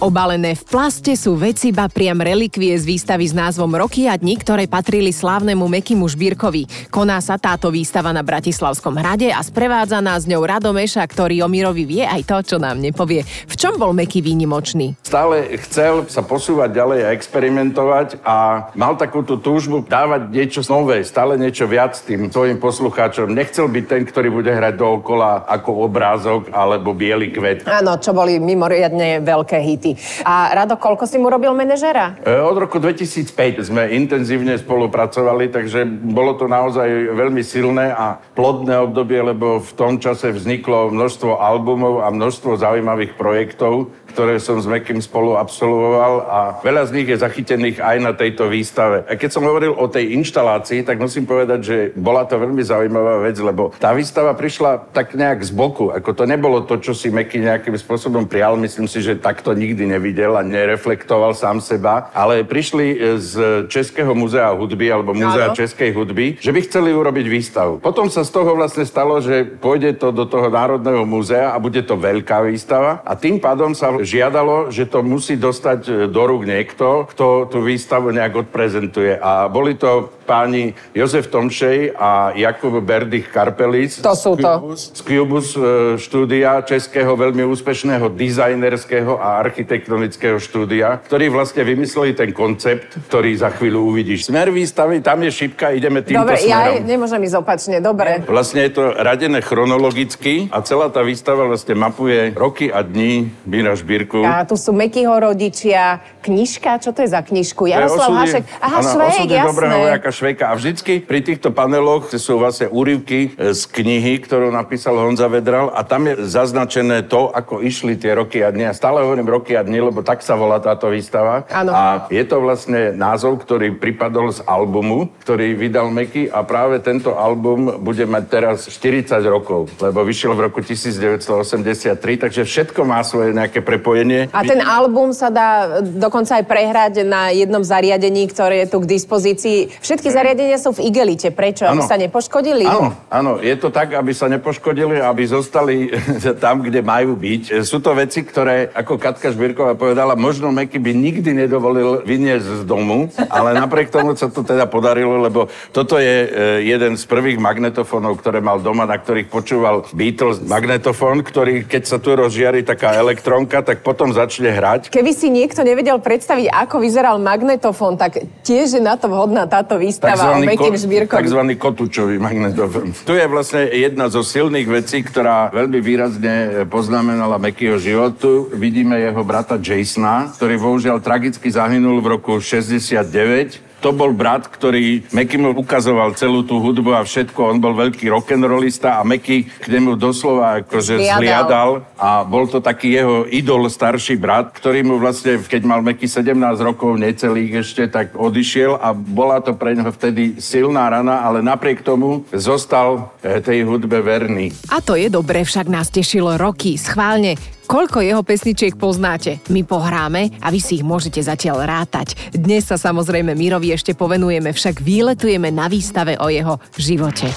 Obalené 0.06 0.54
v 0.54 0.62
plaste 0.70 1.18
sú 1.18 1.34
veci, 1.34 1.74
ba 1.74 1.90
priam 1.90 2.22
relikvie 2.22 2.78
z 2.78 2.86
výstavy 2.86 3.26
s 3.26 3.34
názvom 3.34 3.74
Roky 3.74 4.06
a 4.06 4.14
dni, 4.14 4.38
ktoré 4.38 4.70
patrili 4.70 5.10
slávnemu 5.10 5.66
Mekimu 5.66 6.06
Žbírkovi. 6.06 6.94
Koná 6.94 7.18
sa 7.26 7.42
táto 7.42 7.74
výstava 7.74 8.14
na 8.14 8.22
Bratislavskom 8.22 8.94
hrade 9.02 9.34
a 9.34 9.42
sprevádza 9.42 10.06
nás 10.06 10.30
ňou 10.30 10.46
Radomeša, 10.46 11.02
ktorý 11.10 11.42
o 11.42 11.50
Mirovi 11.50 11.90
vie 11.90 12.04
aj 12.06 12.22
to, 12.22 12.38
čo 12.54 12.58
nám 12.62 12.86
nepovie. 12.86 13.26
V 13.50 13.58
čom 13.58 13.82
bol 13.82 13.98
Meky 13.98 14.22
výnimočný? 14.22 14.94
Stále 15.02 15.58
chcel 15.66 16.06
sa 16.06 16.22
posúvať 16.22 16.70
ďalej 16.70 17.00
a 17.02 17.10
experimentovať 17.10 18.22
a 18.22 18.70
mal 18.78 18.94
takú 19.02 19.26
tú 19.26 19.42
túžbu 19.42 19.90
dávať 19.90 20.30
niečo 20.30 20.62
nové, 20.70 21.02
stále 21.02 21.34
niečo 21.34 21.66
viac 21.66 21.98
tým 21.98 22.30
svojim 22.30 22.62
poslucháčom. 22.62 23.34
Nechcel 23.34 23.66
byť 23.74 23.86
ten, 23.90 24.06
ktorý 24.06 24.30
bude 24.30 24.54
hrať 24.54 24.78
dookola 24.78 25.50
ako 25.50 25.82
obrázok 25.90 26.54
alebo 26.54 26.94
biely 26.94 27.34
kvet. 27.34 27.66
Áno, 27.66 27.98
čo 27.98 28.14
boli 28.14 28.38
mimoriadne 28.38 29.26
veľké 29.26 29.58
hity 29.66 29.95
A 30.24 30.54
Rado, 30.54 30.78
koľko 30.78 31.08
si 31.10 31.18
mu 31.18 31.32
robil 31.32 31.52
manažera? 31.58 32.20
E, 32.22 32.36
od 32.40 32.58
roku 32.60 32.78
2005 32.78 33.68
sme 33.68 33.92
intenzívne 33.96 34.56
spolupracovali, 34.60 35.50
takže 35.50 35.88
bolo 35.88 36.38
to 36.38 36.46
naozaj 36.46 36.88
veľmi 37.16 37.42
silné 37.42 37.92
a 37.92 38.20
plodné 38.38 38.78
obdobie, 38.80 39.20
lebo 39.22 39.60
v 39.64 39.72
tom 39.74 39.98
čase 39.98 40.32
vzniklo 40.32 40.94
množstvo 40.94 41.40
albumov 41.40 42.06
a 42.06 42.12
množstvo 42.12 42.60
zaujímavých 42.60 43.18
projektov, 43.18 43.92
ktoré 44.16 44.40
som 44.40 44.56
s 44.56 44.64
Mekým 44.64 45.04
spolu 45.04 45.36
absolvoval 45.36 46.24
a 46.24 46.40
veľa 46.64 46.88
z 46.88 46.92
nich 46.96 47.08
je 47.12 47.20
zachytených 47.20 47.84
aj 47.84 47.98
na 48.00 48.16
tejto 48.16 48.48
výstave. 48.48 49.04
A 49.12 49.20
keď 49.20 49.36
som 49.36 49.44
hovoril 49.44 49.76
o 49.76 49.92
tej 49.92 50.16
inštalácii, 50.16 50.88
tak 50.88 51.04
musím 51.04 51.28
povedať, 51.28 51.60
že 51.60 51.78
bola 52.00 52.24
to 52.24 52.40
veľmi 52.40 52.64
zaujímavá 52.64 53.20
vec, 53.20 53.36
lebo 53.44 53.76
tá 53.76 53.92
výstava 53.92 54.32
prišla 54.32 54.96
tak 54.96 55.20
nejak 55.20 55.44
z 55.44 55.52
boku. 55.52 55.92
Ako 55.92 56.16
to 56.16 56.24
nebolo 56.24 56.64
to, 56.64 56.80
čo 56.80 56.96
si 56.96 57.12
Meky 57.12 57.44
nejakým 57.44 57.76
spôsobom 57.76 58.24
prijal. 58.24 58.56
Myslím 58.56 58.88
si, 58.88 59.04
že 59.04 59.20
takto 59.20 59.52
nikdy 59.52 59.84
nevidel 59.84 60.40
a 60.40 60.48
nereflektoval 60.48 61.36
sám 61.36 61.60
seba. 61.60 62.08
Ale 62.16 62.48
prišli 62.48 63.20
z 63.20 63.68
Českého 63.68 64.16
múzea 64.16 64.48
hudby 64.56 64.88
alebo 64.88 65.12
Múzea. 65.12 65.52
Českej 65.52 65.92
hudby, 65.92 66.40
že 66.40 66.56
by 66.56 66.60
chceli 66.64 66.96
urobiť 66.96 67.26
výstavu. 67.28 67.74
Potom 67.84 68.08
sa 68.08 68.24
z 68.24 68.32
toho 68.32 68.56
vlastne 68.56 68.88
stalo, 68.88 69.20
že 69.20 69.44
pôjde 69.44 70.00
to 70.00 70.16
do 70.16 70.24
toho 70.24 70.48
Národného 70.48 71.04
múzea 71.04 71.52
a 71.52 71.58
bude 71.60 71.84
to 71.84 72.00
veľká 72.00 72.46
výstava 72.48 73.04
a 73.04 73.18
tým 73.18 73.42
pádom 73.42 73.74
sa 73.76 73.92
žiadalo, 74.06 74.72
že 74.72 74.88
to 74.88 75.04
musí 75.04 75.36
dostať 75.36 75.80
e, 75.86 75.92
do 76.08 76.24
rúk 76.24 76.48
niekto, 76.48 77.10
kto 77.12 77.50
tú 77.52 77.60
výstavu 77.66 78.16
nejak 78.16 78.48
odprezentuje. 78.48 79.20
A 79.20 79.52
boli 79.52 79.76
to 79.76 80.15
páni 80.26 80.74
Jozef 80.92 81.30
Tomšej 81.30 81.94
a 81.94 82.34
Jakub 82.34 82.82
Berdych 82.82 83.30
Karpelis. 83.30 84.02
To 84.02 84.18
sú 84.18 84.34
to. 84.36 84.74
Z 84.74 85.06
Cubus 85.06 85.54
e, 85.54 85.96
štúdia, 86.02 86.66
českého 86.66 87.14
veľmi 87.14 87.46
úspešného 87.46 88.10
dizajnerského 88.10 89.22
a 89.22 89.40
architektonického 89.40 90.42
štúdia, 90.42 91.00
ktorí 91.06 91.30
vlastne 91.30 91.62
vymysleli 91.62 92.18
ten 92.18 92.34
koncept, 92.34 92.98
ktorý 93.08 93.38
za 93.38 93.54
chvíľu 93.54 93.94
uvidíš. 93.94 94.26
Smer 94.26 94.50
výstavy, 94.50 95.06
tam 95.06 95.22
je 95.22 95.32
šipka, 95.32 95.70
ideme 95.72 96.02
týmto 96.02 96.26
Dobre, 96.26 96.42
smerom. 96.42 96.50
ja 96.50 96.82
nemôžem 96.82 97.22
ísť 97.22 97.36
opačne, 97.38 97.78
dobre. 97.78 98.26
Vlastne 98.26 98.66
je 98.66 98.72
to 98.74 98.84
radené 98.98 99.40
chronologicky 99.40 100.50
a 100.50 100.66
celá 100.66 100.90
tá 100.90 101.06
výstava 101.06 101.46
vlastne 101.46 101.78
mapuje 101.78 102.34
roky 102.34 102.74
a 102.74 102.82
dní 102.82 103.30
Míra 103.46 103.76
Šbírku. 103.78 104.26
A 104.26 104.42
tu 104.48 104.58
sú 104.58 104.74
Mekyho 104.74 105.14
rodičia, 105.14 106.02
knižka, 106.26 106.82
čo 106.82 106.90
to 106.96 107.06
je 107.06 107.10
za 107.14 107.22
knižku? 107.22 107.70
Jaroslav 107.70 108.10
Hašek. 108.26 108.44
Aha, 108.58 108.80
Švejk, 108.82 109.30
dobrého 109.30 109.76
jasné. 109.76 109.86
vojaka 109.86 110.10
Švejka. 110.16 110.48
A 110.48 110.56
vždycky 110.56 111.04
pri 111.04 111.20
týchto 111.20 111.52
paneloch 111.52 112.08
sú 112.16 112.40
vlastne 112.40 112.72
úryvky 112.72 113.36
e, 113.36 113.52
z 113.52 113.62
knihy, 113.68 114.24
ktorú 114.24 114.48
napísal 114.56 114.96
Honza 114.96 115.28
Vedral 115.28 115.76
a 115.76 115.84
tam 115.84 116.08
je 116.08 116.24
zaznačené 116.24 117.04
to, 117.12 117.28
ako 117.36 117.60
išli 117.60 118.00
tie 118.00 118.16
roky 118.16 118.40
a 118.40 118.50
dni. 118.56 118.72
A 118.72 118.78
stále 118.78 119.04
hovorím 119.04 119.28
roky 119.28 119.60
a 119.60 119.62
dni, 119.68 119.92
lebo 119.92 120.00
tak 120.00 120.24
sa 120.24 120.40
volá 120.40 120.64
táto 120.64 120.88
výstava. 120.88 121.44
Áno. 121.52 121.76
A 121.76 122.08
je 122.08 122.24
to 122.24 122.40
vlastne 122.40 122.96
názov, 122.96 123.44
ktorý 123.44 123.76
pripadol 123.76 124.32
z 124.32 124.40
albumu, 124.48 125.12
ktorý 125.22 125.52
vydal 125.60 125.92
Meky 125.92 126.32
a 126.32 126.48
práve 126.48 126.80
tento 126.80 127.18
album 127.20 127.84
bude 127.84 128.08
mať 128.08 128.24
teraz 128.32 128.58
40 128.72 129.20
rokov, 129.28 129.68
lebo 129.84 130.06
vyšiel 130.08 130.38
v 130.38 130.48
roku 130.48 130.64
1983, 130.64 131.98
takže 132.24 132.48
všetko 132.48 132.82
má 132.88 133.04
svoje 133.04 133.36
nejaké 133.36 133.60
prepojenie. 133.60 134.32
A 134.32 134.46
ten 134.46 134.62
album 134.62 135.12
sa 135.12 135.28
dá 135.28 135.82
dokonca 135.82 136.40
aj 136.40 136.46
prehrať 136.46 136.94
na 137.04 137.34
jednom 137.34 137.66
zariadení, 137.66 138.30
ktoré 138.30 138.66
je 138.66 138.72
tu 138.72 138.78
k 138.86 138.90
dispozícii. 138.96 139.74
Všetky 139.82 140.05
zariadenia 140.10 140.58
sú 140.58 140.74
v 140.76 140.90
igelite. 140.90 141.30
Prečo? 141.30 141.68
Aby 141.68 141.84
sa 141.86 142.00
nepoškodili? 142.00 142.66
Áno, 142.66 142.96
áno, 143.12 143.32
je 143.44 143.56
to 143.60 143.70
tak, 143.70 143.94
aby 143.94 144.12
sa 144.16 144.32
nepoškodili, 144.32 145.04
aby 145.04 145.24
zostali 145.28 145.92
tam, 146.44 146.66
kde 146.66 146.82
majú 146.82 147.14
byť. 147.14 147.62
Sú 147.62 147.84
to 147.84 147.94
veci, 147.94 148.26
ktoré, 148.26 148.72
ako 148.74 148.98
Katka 148.98 149.30
Žbírková 149.30 149.78
povedala, 149.78 150.18
možno 150.18 150.50
Meky 150.50 150.80
by 150.82 150.92
nikdy 150.96 151.46
nedovolil 151.46 152.02
vyniesť 152.02 152.62
z 152.62 152.64
domu, 152.64 153.12
ale 153.30 153.58
napriek 153.58 153.92
tomu 153.92 154.16
sa 154.16 154.32
to 154.32 154.42
teda 154.42 154.66
podarilo, 154.66 155.20
lebo 155.20 155.52
toto 155.76 156.00
je 156.00 156.16
e, 156.26 156.28
jeden 156.66 156.96
z 156.96 157.04
prvých 157.04 157.38
magnetofónov, 157.38 158.18
ktoré 158.22 158.40
mal 158.40 158.64
doma, 158.64 158.88
na 158.88 158.96
ktorých 158.96 159.28
počúval 159.28 159.84
Beatles 159.92 160.40
magnetofón, 160.46 161.22
ktorý, 161.26 161.68
keď 161.68 161.84
sa 161.84 161.98
tu 162.00 162.16
rozžiari 162.16 162.64
taká 162.64 162.96
elektronka, 162.96 163.60
tak 163.62 163.84
potom 163.84 164.16
začne 164.16 164.50
hrať. 164.54 164.90
Keby 164.90 165.12
si 165.12 165.28
niekto 165.28 165.62
nevedel 165.62 166.00
predstaviť, 166.00 166.52
ako 166.52 166.80
vyzeral 166.80 167.20
magnetofón, 167.20 168.00
tak 168.00 168.24
tiež 168.46 168.78
je 168.78 168.82
na 168.82 168.96
to 168.96 169.12
vhodná 169.12 169.50
táto 169.50 169.76
výstava 169.76 169.95
o 170.02 170.44
Mekým 170.44 170.76
Žbírkovi. 170.76 171.20
takzvaný 171.22 171.54
kotúčový 171.60 172.16
magnetofón. 172.20 172.92
Tu 173.06 173.14
je 173.16 173.26
vlastne 173.28 173.68
jedna 173.70 174.12
zo 174.12 174.24
silných 174.26 174.68
vecí, 174.68 175.04
ktorá 175.04 175.52
veľmi 175.52 175.80
výrazne 175.84 176.66
poznamenala 176.68 177.38
Mekyho 177.38 177.78
životu. 177.78 178.50
Vidíme 178.56 178.98
jeho 179.00 179.22
brata 179.22 179.60
Jasona, 179.60 180.32
ktorý 180.36 180.56
bohužiaľ 180.58 180.98
tragicky 181.04 181.48
zahynul 181.52 182.00
v 182.02 182.20
roku 182.20 182.40
69 182.40 183.75
to 183.86 183.94
bol 183.94 184.10
brat, 184.10 184.50
ktorý 184.50 185.06
Meky 185.14 185.38
mu 185.38 185.54
ukazoval 185.54 186.18
celú 186.18 186.42
tú 186.42 186.58
hudbu 186.58 186.98
a 186.98 187.06
všetko. 187.06 187.54
On 187.54 187.62
bol 187.62 187.78
veľký 187.78 188.10
rock'n'rollista 188.10 188.98
a 188.98 189.06
Meky 189.06 189.46
k 189.46 189.66
nemu 189.70 189.94
doslova 189.94 190.66
akože 190.66 190.98
Zliadal. 190.98 191.22
zliadal 191.22 191.70
a 191.94 192.26
bol 192.26 192.50
to 192.50 192.58
taký 192.58 192.98
jeho 192.98 193.30
idol, 193.30 193.70
starší 193.70 194.18
brat, 194.18 194.50
ktorý 194.58 194.82
mu 194.82 194.98
vlastne, 194.98 195.38
keď 195.38 195.62
mal 195.70 195.86
Meky 195.86 196.10
17 196.10 196.34
rokov, 196.66 196.98
necelých 196.98 197.62
ešte, 197.62 197.86
tak 197.86 198.18
odišiel 198.18 198.82
a 198.82 198.98
bola 198.98 199.38
to 199.46 199.54
pre 199.54 199.78
neho 199.78 199.94
vtedy 199.94 200.42
silná 200.42 200.90
rana, 200.90 201.22
ale 201.22 201.46
napriek 201.46 201.86
tomu 201.86 202.26
zostal 202.34 203.14
eh, 203.22 203.38
tej 203.38 203.70
hudbe 203.70 204.02
verný. 204.02 204.50
A 204.74 204.82
to 204.82 204.98
je 204.98 205.14
dobre, 205.14 205.46
však 205.46 205.70
nás 205.70 205.94
tešilo 205.94 206.42
roky. 206.42 206.74
Schválne, 206.82 207.38
koľko 207.66 208.06
jeho 208.06 208.22
pesničiek 208.22 208.78
poznáte? 208.78 209.42
My 209.50 209.66
pohráme 209.66 210.32
a 210.40 210.54
vy 210.54 210.60
si 210.62 210.80
ich 210.80 210.86
môžete 210.86 211.20
zatiaľ 211.20 211.66
rátať. 211.66 212.14
Dnes 212.32 212.70
sa 212.70 212.78
samozrejme 212.78 213.34
Mirovi 213.34 213.74
ešte 213.74 213.98
povenujeme, 213.98 214.54
však 214.54 214.80
výletujeme 214.80 215.50
na 215.50 215.66
výstave 215.66 216.16
o 216.22 216.30
jeho 216.30 216.62
živote. 216.78 217.28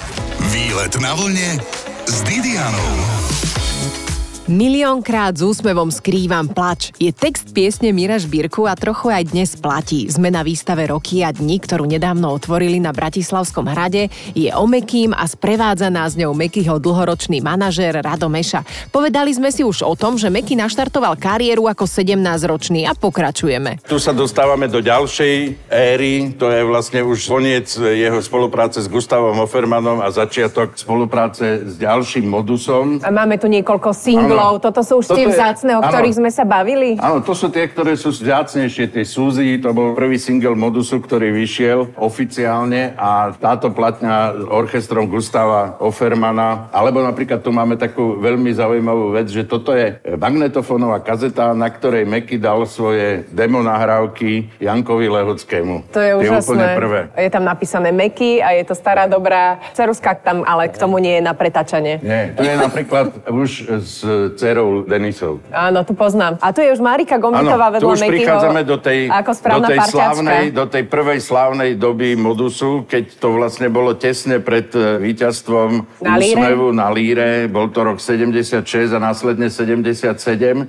Výlet 0.53 0.93
na 1.01 1.11
vlne 1.17 1.57
s 2.05 2.15
Didianou. 2.25 3.38
Miliónkrát 4.49 5.37
s 5.37 5.45
úsmevom 5.45 5.93
skrývam 5.93 6.49
plač. 6.49 6.89
Je 6.97 7.13
text 7.13 7.53
piesne 7.53 7.93
Mira 7.93 8.17
Žbírku 8.17 8.65
a 8.65 8.73
trochu 8.73 9.13
aj 9.13 9.29
dnes 9.29 9.53
platí. 9.53 10.09
Sme 10.09 10.33
na 10.33 10.41
výstave 10.41 10.89
Roky 10.89 11.21
a 11.21 11.29
dni, 11.29 11.61
ktorú 11.61 11.85
nedávno 11.85 12.33
otvorili 12.33 12.81
na 12.81 12.89
Bratislavskom 12.89 13.69
hrade. 13.69 14.09
Je 14.33 14.49
o 14.49 14.65
Mekým 14.65 15.13
a 15.13 15.29
sprevádza 15.29 15.93
nás 15.93 16.17
ňou 16.17 16.33
Mekyho 16.33 16.81
dlhoročný 16.81 17.45
manažér 17.45 18.01
Rado 18.01 18.25
Meša. 18.25 18.65
Povedali 18.89 19.29
sme 19.37 19.53
si 19.53 19.61
už 19.61 19.85
o 19.85 19.93
tom, 19.93 20.17
že 20.17 20.33
Meky 20.33 20.57
naštartoval 20.57 21.21
kariéru 21.21 21.69
ako 21.69 21.85
17-ročný 21.85 22.89
a 22.89 22.97
pokračujeme. 22.97 23.85
Tu 23.85 24.01
sa 24.01 24.17
dostávame 24.17 24.65
do 24.65 24.81
ďalšej 24.81 25.69
éry, 25.69 26.33
to 26.41 26.49
je 26.49 26.65
vlastne 26.65 27.05
už 27.05 27.21
koniec 27.21 27.69
jeho 27.77 28.17
spolupráce 28.17 28.81
s 28.81 28.89
Gustavom 28.89 29.45
Offermanom 29.45 30.01
a 30.01 30.09
začiatok 30.09 30.73
spolupráce 30.73 31.69
s 31.69 31.77
ďalším 31.77 32.25
modusom. 32.25 33.05
A 33.05 33.13
máme 33.13 33.37
tu 33.37 33.45
niekoľko 33.45 33.93
singlov. 33.93 34.38
Áno. 34.39 34.57
Toto 34.57 34.81
sú 34.81 34.93
už 34.97 35.05
Toto 35.05 35.17
tie 35.17 35.27
je- 35.27 35.33
vzácne, 35.33 35.71
o 35.73 35.81
áno. 35.81 35.87
ktorých 35.87 36.15
sme 36.15 36.29
sa 36.29 36.43
bavili. 36.43 36.95
Áno, 36.95 37.19
to 37.19 37.31
sú 37.31 37.47
tie, 37.47 37.65
ktoré 37.65 37.93
sú 37.93 38.09
vzácnejšie, 38.09 38.89
tie 38.89 39.03
Suzy, 39.03 39.57
to 39.57 39.69
bol 39.69 39.91
prvý 39.91 40.15
single 40.15 40.53
Modusu, 40.53 40.97
ktorý 40.97 41.31
vyšiel 41.31 41.91
oficiálne 41.95 42.93
a 42.95 43.31
táto 43.31 43.69
platňa 43.69 44.15
s 44.35 44.43
orchestrom 44.45 45.05
Gustava 45.05 45.79
Offermana, 45.79 46.67
alebo 46.69 46.99
napríklad 46.99 47.39
tu 47.39 47.49
máme 47.49 47.75
takú 47.75 48.17
veľmi 48.17 48.51
zaujímavú 48.51 49.11
vec, 49.11 49.27
že 49.27 49.43
toto 49.43 49.71
je 49.71 49.95
magnetofónová 50.13 50.99
kazeta, 50.99 51.51
na 51.51 51.67
ktorej 51.67 52.05
Meky 52.05 52.37
dal 52.37 52.63
svoje 52.63 53.25
demo 53.29 53.59
nahrávky 53.59 54.51
Jankovi 54.57 55.07
Lehockému. 55.07 55.89
To 55.89 55.99
je 55.99 56.11
Tie 56.13 56.29
úžasné. 56.29 56.43
úplne 56.45 56.67
prvé. 56.75 56.99
Je 57.15 57.29
tam 57.29 57.43
napísané 57.43 57.89
Meky 57.89 58.39
a 58.39 58.53
je 58.53 58.63
to 58.63 58.75
stará 58.75 59.05
dobrá 59.05 59.57
ceruska 59.73 60.13
tam, 60.15 60.43
ale 60.43 60.67
k 60.67 60.77
tomu 60.77 60.97
nie 60.97 61.17
je 61.17 61.23
na 61.23 61.33
pretačanie. 61.33 61.99
Nie, 61.99 62.33
to 62.33 62.43
je 62.43 62.55
napríklad 62.55 63.07
už 63.25 63.49
s 63.81 63.97
dcerou 64.31 64.83
Denisou. 64.83 65.39
Áno, 65.49 65.81
tu 65.81 65.93
poznám. 65.93 66.37
A 66.39 66.49
tu 66.49 66.59
je 66.59 66.69
už 66.69 66.79
Marika 66.79 67.15
Gomitová 67.15 67.69
tu 67.69 67.73
vedľa 67.79 67.89
už 67.89 67.99
Mekyho. 67.99 68.13
prichádzame 68.13 68.61
do 68.63 68.77
tej, 68.77 68.99
ako 69.07 69.31
do 69.31 69.39
tej 69.39 69.77
parťačka. 69.77 69.87
slávnej, 69.89 70.43
do 70.51 70.65
tej 70.65 70.83
prvej 70.85 71.19
slávnej 71.19 71.69
doby 71.75 72.13
modusu, 72.13 72.83
keď 72.83 73.03
to 73.15 73.27
vlastne 73.31 73.67
bolo 73.67 73.93
tesne 73.93 74.37
pred 74.39 74.69
e, 74.71 74.97
víťazstvom 74.99 75.69
Na 75.99 76.15
líre? 76.15 76.35
úsmevu 76.35 76.67
na 76.71 76.87
líre. 76.89 77.29
Bol 77.47 77.69
to 77.69 77.81
rok 77.81 77.97
76 77.97 78.65
a 78.89 78.99
následne 78.99 79.47
77, 79.47 80.15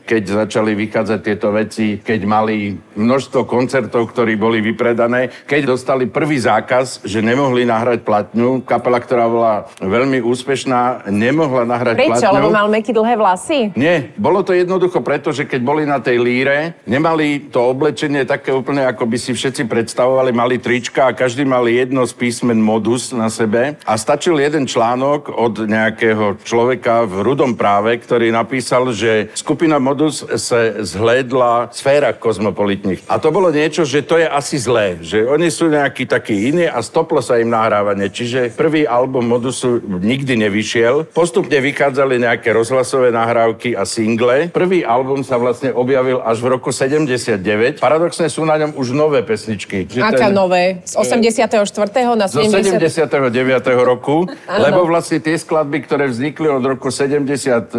keď 0.02 0.22
začali 0.44 0.76
vychádzať 0.76 1.20
tieto 1.20 1.48
veci, 1.50 1.98
keď 1.98 2.20
mali 2.22 2.56
množstvo 2.94 3.44
koncertov, 3.44 4.10
ktorí 4.10 4.34
boli 4.34 4.60
vypredané, 4.60 5.32
keď 5.44 5.70
dostali 5.70 6.06
prvý 6.06 6.36
zákaz, 6.36 7.02
že 7.02 7.20
nemohli 7.20 7.64
nahrať 7.64 8.02
platňu. 8.02 8.62
Kapela, 8.62 8.98
ktorá 8.98 9.26
bola 9.26 9.54
veľmi 9.78 10.20
úspešná, 10.20 11.08
nemohla 11.08 11.64
nahrať 11.64 11.94
Prečo? 11.96 12.10
platňu. 12.20 12.36
Lebo 12.36 12.50
mal 12.50 12.66
Meky 12.66 12.92
dlhé 12.92 13.14
vlasy? 13.14 13.49
Nie, 13.74 14.14
bolo 14.14 14.46
to 14.46 14.54
jednoducho 14.54 15.02
preto, 15.02 15.34
že 15.34 15.44
keď 15.44 15.60
boli 15.66 15.82
na 15.82 15.98
tej 15.98 16.22
líre, 16.22 16.78
nemali 16.86 17.50
to 17.50 17.74
oblečenie 17.74 18.22
také 18.22 18.54
úplne, 18.54 18.86
ako 18.86 19.10
by 19.10 19.18
si 19.18 19.34
všetci 19.34 19.66
predstavovali, 19.66 20.30
mali 20.30 20.62
trička 20.62 21.10
a 21.10 21.16
každý 21.16 21.42
mal 21.42 21.66
jedno 21.66 22.06
z 22.06 22.14
písmen 22.14 22.62
modus 22.62 23.10
na 23.10 23.26
sebe 23.26 23.74
a 23.82 23.92
stačil 23.98 24.38
jeden 24.38 24.70
článok 24.70 25.34
od 25.34 25.66
nejakého 25.66 26.38
človeka 26.46 27.02
v 27.10 27.26
rudom 27.26 27.58
práve, 27.58 27.98
ktorý 27.98 28.30
napísal, 28.30 28.94
že 28.94 29.34
skupina 29.34 29.82
modus 29.82 30.22
sa 30.38 30.78
zhlédla 30.78 31.70
v 31.70 31.74
sférach 31.74 32.16
kozmopolitných. 32.22 33.02
A 33.10 33.18
to 33.18 33.34
bolo 33.34 33.50
niečo, 33.50 33.82
že 33.82 34.06
to 34.06 34.20
je 34.20 34.30
asi 34.30 34.56
zlé, 34.60 35.02
že 35.02 35.26
oni 35.26 35.50
sú 35.50 35.66
nejakí 35.66 36.06
takí 36.06 36.54
iní 36.54 36.70
a 36.70 36.78
stoplo 36.84 37.18
sa 37.18 37.42
im 37.42 37.50
nahrávanie. 37.50 38.12
Čiže 38.12 38.54
prvý 38.54 38.86
album 38.86 39.26
modusu 39.26 39.82
nikdy 39.82 40.38
nevyšiel. 40.46 41.10
Postupne 41.10 41.58
vychádzali 41.58 42.22
nejaké 42.22 42.54
rozhlasové 42.54 43.10
nahrávky 43.30 43.78
a 43.78 43.86
single. 43.86 44.50
Prvý 44.50 44.82
album 44.82 45.22
sa 45.22 45.38
vlastne 45.38 45.70
objavil 45.70 46.18
až 46.26 46.42
v 46.42 46.58
roku 46.58 46.74
79. 46.74 47.78
Paradoxne 47.78 48.26
sú 48.26 48.42
na 48.42 48.58
ňom 48.58 48.74
už 48.74 48.90
nové 48.90 49.22
pesničky. 49.22 49.86
Že 49.86 50.02
Aká 50.02 50.34
nové? 50.34 50.82
Z 50.82 50.98
84. 50.98 51.46
na 52.18 52.26
zo 52.26 52.42
70. 52.42 52.82
79. 52.82 53.86
roku, 53.86 54.26
lebo 54.50 54.82
vlastne 54.90 55.22
tie 55.22 55.38
skladby, 55.38 55.86
ktoré 55.86 56.10
vznikli 56.10 56.50
od 56.50 56.66
roku 56.66 56.90
77 56.90 57.70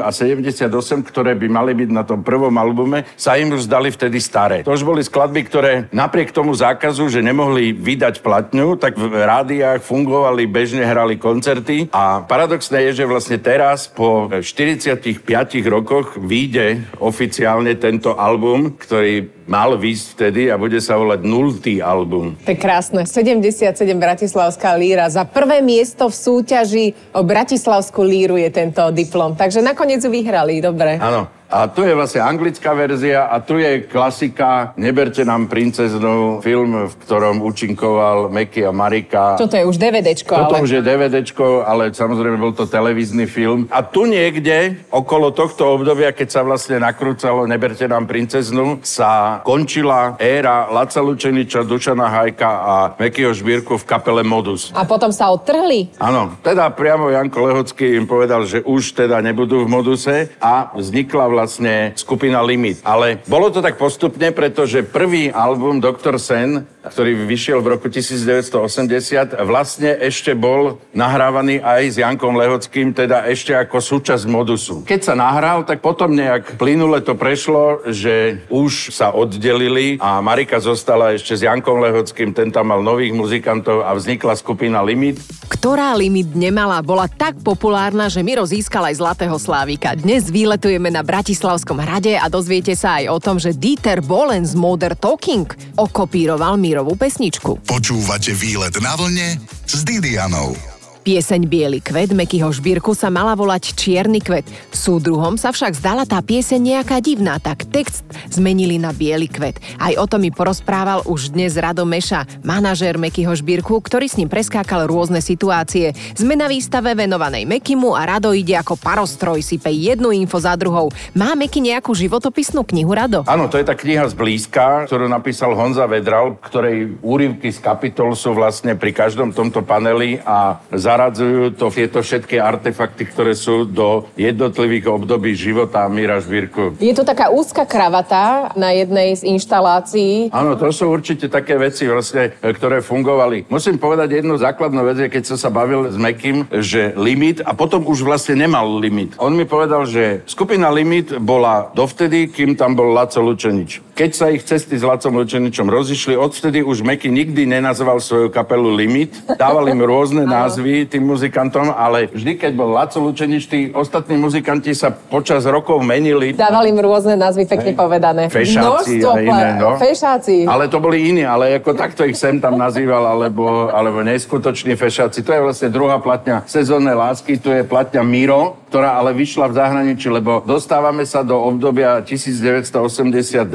a 0.00 0.08
78, 0.08 0.64
ktoré 1.04 1.36
by 1.36 1.46
mali 1.52 1.76
byť 1.76 1.90
na 1.92 2.02
tom 2.08 2.24
prvom 2.24 2.56
albume, 2.56 3.04
sa 3.20 3.36
im 3.36 3.52
už 3.52 3.68
zdali 3.68 3.92
vtedy 3.92 4.16
staré. 4.16 4.64
To 4.64 4.72
už 4.72 4.80
boli 4.80 5.04
skladby, 5.04 5.44
ktoré 5.44 5.72
napriek 5.92 6.32
tomu 6.32 6.56
zákazu, 6.56 7.12
že 7.12 7.20
nemohli 7.20 7.76
vydať 7.76 8.24
platňu, 8.24 8.80
tak 8.80 8.96
v 8.96 9.12
rádiách 9.12 9.84
fungovali, 9.84 10.48
bežne 10.48 10.88
hrali 10.88 11.20
koncerty 11.20 11.92
a 11.92 12.24
paradoxné 12.24 12.88
je, 12.90 13.02
že 13.02 13.04
vlastne 13.04 13.36
teraz 13.36 13.90
po 13.90 14.30
40 14.30 14.85
65 14.86 15.66
rokoch 15.66 16.14
vyjde 16.14 16.86
oficiálne 17.02 17.74
tento 17.74 18.14
album, 18.14 18.78
ktorý 18.78 19.26
mal 19.50 19.74
výsť 19.74 20.04
vtedy 20.14 20.42
a 20.46 20.54
bude 20.54 20.78
sa 20.78 20.94
volať 20.94 21.26
nultý 21.26 21.74
album. 21.82 22.38
To 22.46 22.54
je 22.54 22.58
krásne. 22.58 23.02
77 23.02 23.74
Bratislavská 23.98 24.78
líra. 24.78 25.10
Za 25.10 25.26
prvé 25.26 25.58
miesto 25.58 26.06
v 26.06 26.14
súťaži 26.14 26.86
o 27.10 27.26
Bratislavskú 27.26 28.06
líru 28.06 28.38
je 28.38 28.50
tento 28.54 28.82
diplom. 28.94 29.34
Takže 29.34 29.58
nakoniec 29.58 30.06
vyhrali, 30.06 30.62
dobre. 30.62 31.02
Áno. 31.02 31.35
A 31.46 31.70
tu 31.70 31.86
je 31.86 31.94
vlastne 31.94 32.26
anglická 32.26 32.74
verzia 32.74 33.30
a 33.30 33.38
tu 33.38 33.62
je 33.62 33.86
klasika 33.86 34.74
Neberte 34.74 35.22
nám 35.22 35.46
princeznu, 35.46 36.42
film, 36.42 36.90
v 36.90 36.94
ktorom 37.06 37.38
účinkoval 37.46 38.34
Meky 38.34 38.66
a 38.66 38.74
Marika. 38.74 39.38
Toto 39.38 39.54
je 39.54 39.62
už 39.62 39.78
DVDčko, 39.78 40.34
Toto 40.34 40.58
ale... 40.58 40.64
už 40.66 40.70
je 40.70 40.82
DVDčko, 40.82 41.62
ale 41.62 41.94
samozrejme 41.94 42.34
bol 42.34 42.50
to 42.50 42.66
televízny 42.66 43.30
film. 43.30 43.70
A 43.70 43.86
tu 43.86 44.10
niekde, 44.10 44.82
okolo 44.90 45.30
tohto 45.30 45.70
obdobia, 45.70 46.10
keď 46.10 46.28
sa 46.34 46.42
vlastne 46.42 46.82
nakrúcalo 46.82 47.46
Neberte 47.46 47.86
nám 47.86 48.10
princeznu, 48.10 48.82
sa 48.82 49.38
končila 49.46 50.18
éra 50.18 50.66
Laca 50.66 50.98
Lučeniča, 50.98 51.62
Dušana 51.62 52.10
Hajka 52.10 52.50
a 52.50 52.74
Mekyho 52.98 53.30
Žbírku 53.30 53.78
v 53.78 53.84
kapele 53.86 54.26
Modus. 54.26 54.74
A 54.74 54.82
potom 54.82 55.14
sa 55.14 55.30
odtrhli? 55.30 55.94
Áno, 56.02 56.34
teda 56.42 56.66
priamo 56.74 57.06
Janko 57.06 57.38
Lehocký 57.46 57.94
im 57.94 58.10
povedal, 58.10 58.42
že 58.50 58.66
už 58.66 58.98
teda 58.98 59.22
nebudú 59.22 59.62
v 59.62 59.70
Moduse 59.70 60.34
a 60.42 60.74
vznikla 60.74 61.35
vlastne 61.36 61.92
skupina 62.00 62.40
Limit. 62.40 62.80
Ale 62.80 63.20
bolo 63.28 63.52
to 63.52 63.60
tak 63.60 63.76
postupne, 63.76 64.32
pretože 64.32 64.80
prvý 64.80 65.28
album 65.28 65.84
Dr. 65.84 66.16
Sen, 66.16 66.64
ktorý 66.80 67.28
vyšiel 67.28 67.60
v 67.60 67.76
roku 67.76 67.92
1980, 67.92 69.36
vlastne 69.44 69.92
ešte 70.00 70.32
bol 70.32 70.80
nahrávaný 70.96 71.60
aj 71.60 71.82
s 71.92 71.96
Jankom 72.00 72.40
Lehockým, 72.40 72.96
teda 72.96 73.28
ešte 73.28 73.52
ako 73.52 73.76
súčasť 73.76 74.24
Modusu. 74.24 74.86
Keď 74.88 75.12
sa 75.12 75.14
nahral, 75.18 75.68
tak 75.68 75.84
potom 75.84 76.16
nejak 76.16 76.56
plynule 76.56 77.04
to 77.04 77.12
prešlo, 77.12 77.84
že 77.90 78.40
už 78.48 78.96
sa 78.96 79.12
oddelili 79.12 80.00
a 80.00 80.24
Marika 80.24 80.56
zostala 80.56 81.12
ešte 81.12 81.36
s 81.36 81.44
Jankom 81.44 81.82
Lehockým, 81.84 82.32
ten 82.32 82.48
tam 82.48 82.72
mal 82.72 82.80
nových 82.80 83.12
muzikantov 83.12 83.84
a 83.84 83.92
vznikla 83.92 84.38
skupina 84.38 84.80
Limit. 84.80 85.20
Ktorá 85.50 85.92
Limit 85.98 86.32
nemala, 86.38 86.78
bola 86.80 87.10
tak 87.10 87.42
populárna, 87.42 88.06
že 88.06 88.22
Miro 88.22 88.46
získal 88.46 88.86
aj 88.88 89.02
Zlatého 89.02 89.34
Slávika. 89.42 89.98
Dnes 89.98 90.30
výletujeme 90.30 90.88
na 90.88 91.02
Bratislavskom 91.26 91.82
hrade 91.82 92.14
a 92.14 92.30
dozviete 92.30 92.78
sa 92.78 93.02
aj 93.02 93.10
o 93.10 93.18
tom, 93.18 93.42
že 93.42 93.50
Dieter 93.50 93.98
Bohlen 93.98 94.46
z 94.46 94.54
Modern 94.54 94.94
Talking 94.94 95.74
okopíroval 95.74 96.54
Mirovú 96.54 96.94
pesničku. 96.94 97.66
Počúvate 97.66 98.30
výlet 98.30 98.78
na 98.78 98.94
vlne 98.94 99.34
s 99.66 99.82
Didianou. 99.82 100.75
Pieseň 101.06 101.46
Bielý 101.46 101.78
kvet 101.78 102.10
Mekyho 102.10 102.50
Žbírku 102.50 102.90
sa 102.90 103.14
mala 103.14 103.38
volať 103.38 103.78
Čierny 103.78 104.18
kvet. 104.18 104.42
Súdruhom 104.74 105.38
sa 105.38 105.54
však 105.54 105.78
zdala 105.78 106.02
tá 106.02 106.18
pieseň 106.18 106.82
nejaká 106.82 106.98
divná, 106.98 107.38
tak 107.38 107.62
text 107.70 108.02
zmenili 108.26 108.74
na 108.74 108.90
Bielý 108.90 109.30
kvet. 109.30 109.62
Aj 109.78 109.94
o 110.02 110.10
tom 110.10 110.26
mi 110.26 110.34
porozprával 110.34 111.06
už 111.06 111.30
dnes 111.30 111.54
Rado 111.54 111.86
Meša, 111.86 112.26
manažér 112.42 112.98
Mekyho 112.98 113.30
Žbírku, 113.38 113.78
ktorý 113.86 114.10
s 114.10 114.18
ním 114.18 114.26
preskákal 114.26 114.90
rôzne 114.90 115.22
situácie. 115.22 115.94
Sme 116.18 116.34
na 116.34 116.50
výstave 116.50 116.90
venovanej 116.98 117.46
Mekimu 117.46 117.94
a 117.94 118.02
Rado 118.02 118.34
ide 118.34 118.58
ako 118.58 118.74
parostroj, 118.74 119.46
sype 119.46 119.70
jednu 119.70 120.10
info 120.10 120.42
za 120.42 120.58
druhou. 120.58 120.90
Má 121.14 121.38
Meky 121.38 121.70
nejakú 121.70 121.94
životopisnú 121.94 122.66
knihu, 122.66 122.90
Rado? 122.90 123.22
Áno, 123.30 123.46
to 123.46 123.62
je 123.62 123.68
tá 123.70 123.78
kniha 123.78 124.10
z 124.10 124.18
blízka, 124.18 124.90
ktorú 124.90 125.06
napísal 125.06 125.54
Honza 125.54 125.86
Vedral, 125.86 126.34
ktorej 126.42 126.98
úryvky 126.98 127.54
z 127.54 127.62
kapitol 127.62 128.18
sú 128.18 128.34
vlastne 128.34 128.74
pri 128.74 128.90
každom 128.90 129.30
tomto 129.30 129.62
paneli 129.62 130.18
a 130.26 130.58
zaradzujú 130.96 131.60
to 131.60 131.68
tieto 131.68 132.00
všetky 132.00 132.40
artefakty, 132.40 133.04
ktoré 133.04 133.36
sú 133.36 133.68
do 133.68 134.08
jednotlivých 134.16 134.88
období 134.88 135.36
života 135.36 135.84
Míra 135.92 136.24
Žbírku. 136.24 136.80
Je 136.80 136.96
tu 136.96 137.04
taká 137.04 137.28
úzka 137.28 137.68
kravata 137.68 138.56
na 138.56 138.72
jednej 138.72 139.12
z 139.12 139.28
inštalácií. 139.28 140.32
Áno, 140.32 140.56
to 140.56 140.72
sú 140.72 140.88
určite 140.88 141.28
také 141.28 141.60
veci, 141.60 141.84
vlastne, 141.84 142.32
e, 142.40 142.48
ktoré 142.48 142.80
fungovali. 142.80 143.44
Musím 143.52 143.76
povedať 143.76 144.24
jednu 144.24 144.40
základnú 144.40 144.88
vec, 144.88 145.12
keď 145.12 145.36
som 145.36 145.36
sa 145.36 145.52
bavil 145.52 145.92
s 145.92 146.00
Mekým, 146.00 146.48
že 146.64 146.96
limit, 146.96 147.44
a 147.44 147.52
potom 147.52 147.84
už 147.84 148.00
vlastne 148.00 148.40
nemal 148.40 148.64
limit. 148.80 149.20
On 149.20 149.36
mi 149.36 149.44
povedal, 149.44 149.84
že 149.84 150.24
skupina 150.24 150.72
Limit 150.72 151.20
bola 151.20 151.68
dovtedy, 151.76 152.32
kým 152.32 152.56
tam 152.56 152.72
bol 152.72 152.96
Laco 152.96 153.20
Lučenič. 153.20 153.84
Keď 153.96 154.10
sa 154.12 154.28
ich 154.32 154.44
cesty 154.44 154.76
s 154.76 154.84
Lacom 154.84 155.16
Lučeničom 155.16 155.68
rozišli, 155.72 156.20
odvtedy 156.20 156.60
už 156.60 156.84
Meky 156.84 157.08
nikdy 157.08 157.48
nenazval 157.48 158.00
svoju 158.00 158.28
kapelu 158.28 158.68
Limit. 158.72 159.16
Dával 159.40 159.72
im 159.72 159.80
rôzne 159.80 160.28
názvy 160.28 160.85
tým 160.86 161.04
muzikantom, 161.06 161.74
ale 161.74 162.08
vždy, 162.10 162.38
keď 162.38 162.52
bol 162.54 162.70
Laco 162.72 162.98
Lučenič, 163.02 163.50
tí 163.50 163.70
ostatní 163.74 164.16
muzikanti 164.16 164.72
sa 164.72 164.90
počas 164.90 165.44
rokov 165.44 165.82
menili. 165.82 166.32
Dávali 166.32 166.70
im 166.70 166.80
rôzne 166.80 167.18
názvy, 167.18 167.46
pekne 167.46 167.72
povedané. 167.74 168.30
Fešáci 168.30 169.02
a 169.02 169.12
iné, 169.18 169.48
no. 169.58 169.76
Fešáci. 169.76 170.46
Ale 170.46 170.70
to 170.70 170.78
boli 170.78 171.10
iní, 171.10 171.26
ale 171.26 171.58
ako 171.58 171.74
takto 171.74 172.06
ich 172.06 172.16
sem 172.16 172.38
tam 172.38 172.56
nazýval, 172.56 173.02
alebo, 173.04 173.68
alebo 173.70 174.00
neskutoční 174.06 174.78
fešáci. 174.78 175.22
To 175.26 175.30
je 175.34 175.40
vlastne 175.42 175.68
druhá 175.68 175.98
platňa 175.98 176.46
sezónnej 176.46 176.94
lásky, 176.94 177.36
tu 177.36 177.50
je 177.50 177.66
platňa 177.66 178.02
Miro, 178.06 178.56
ktorá 178.70 178.98
ale 178.98 179.14
vyšla 179.14 179.46
v 179.50 179.56
zahraničí, 179.56 180.10
lebo 180.10 180.42
dostávame 180.42 181.06
sa 181.06 181.22
do 181.22 181.38
obdobia 181.38 182.02
1982, 182.02 183.46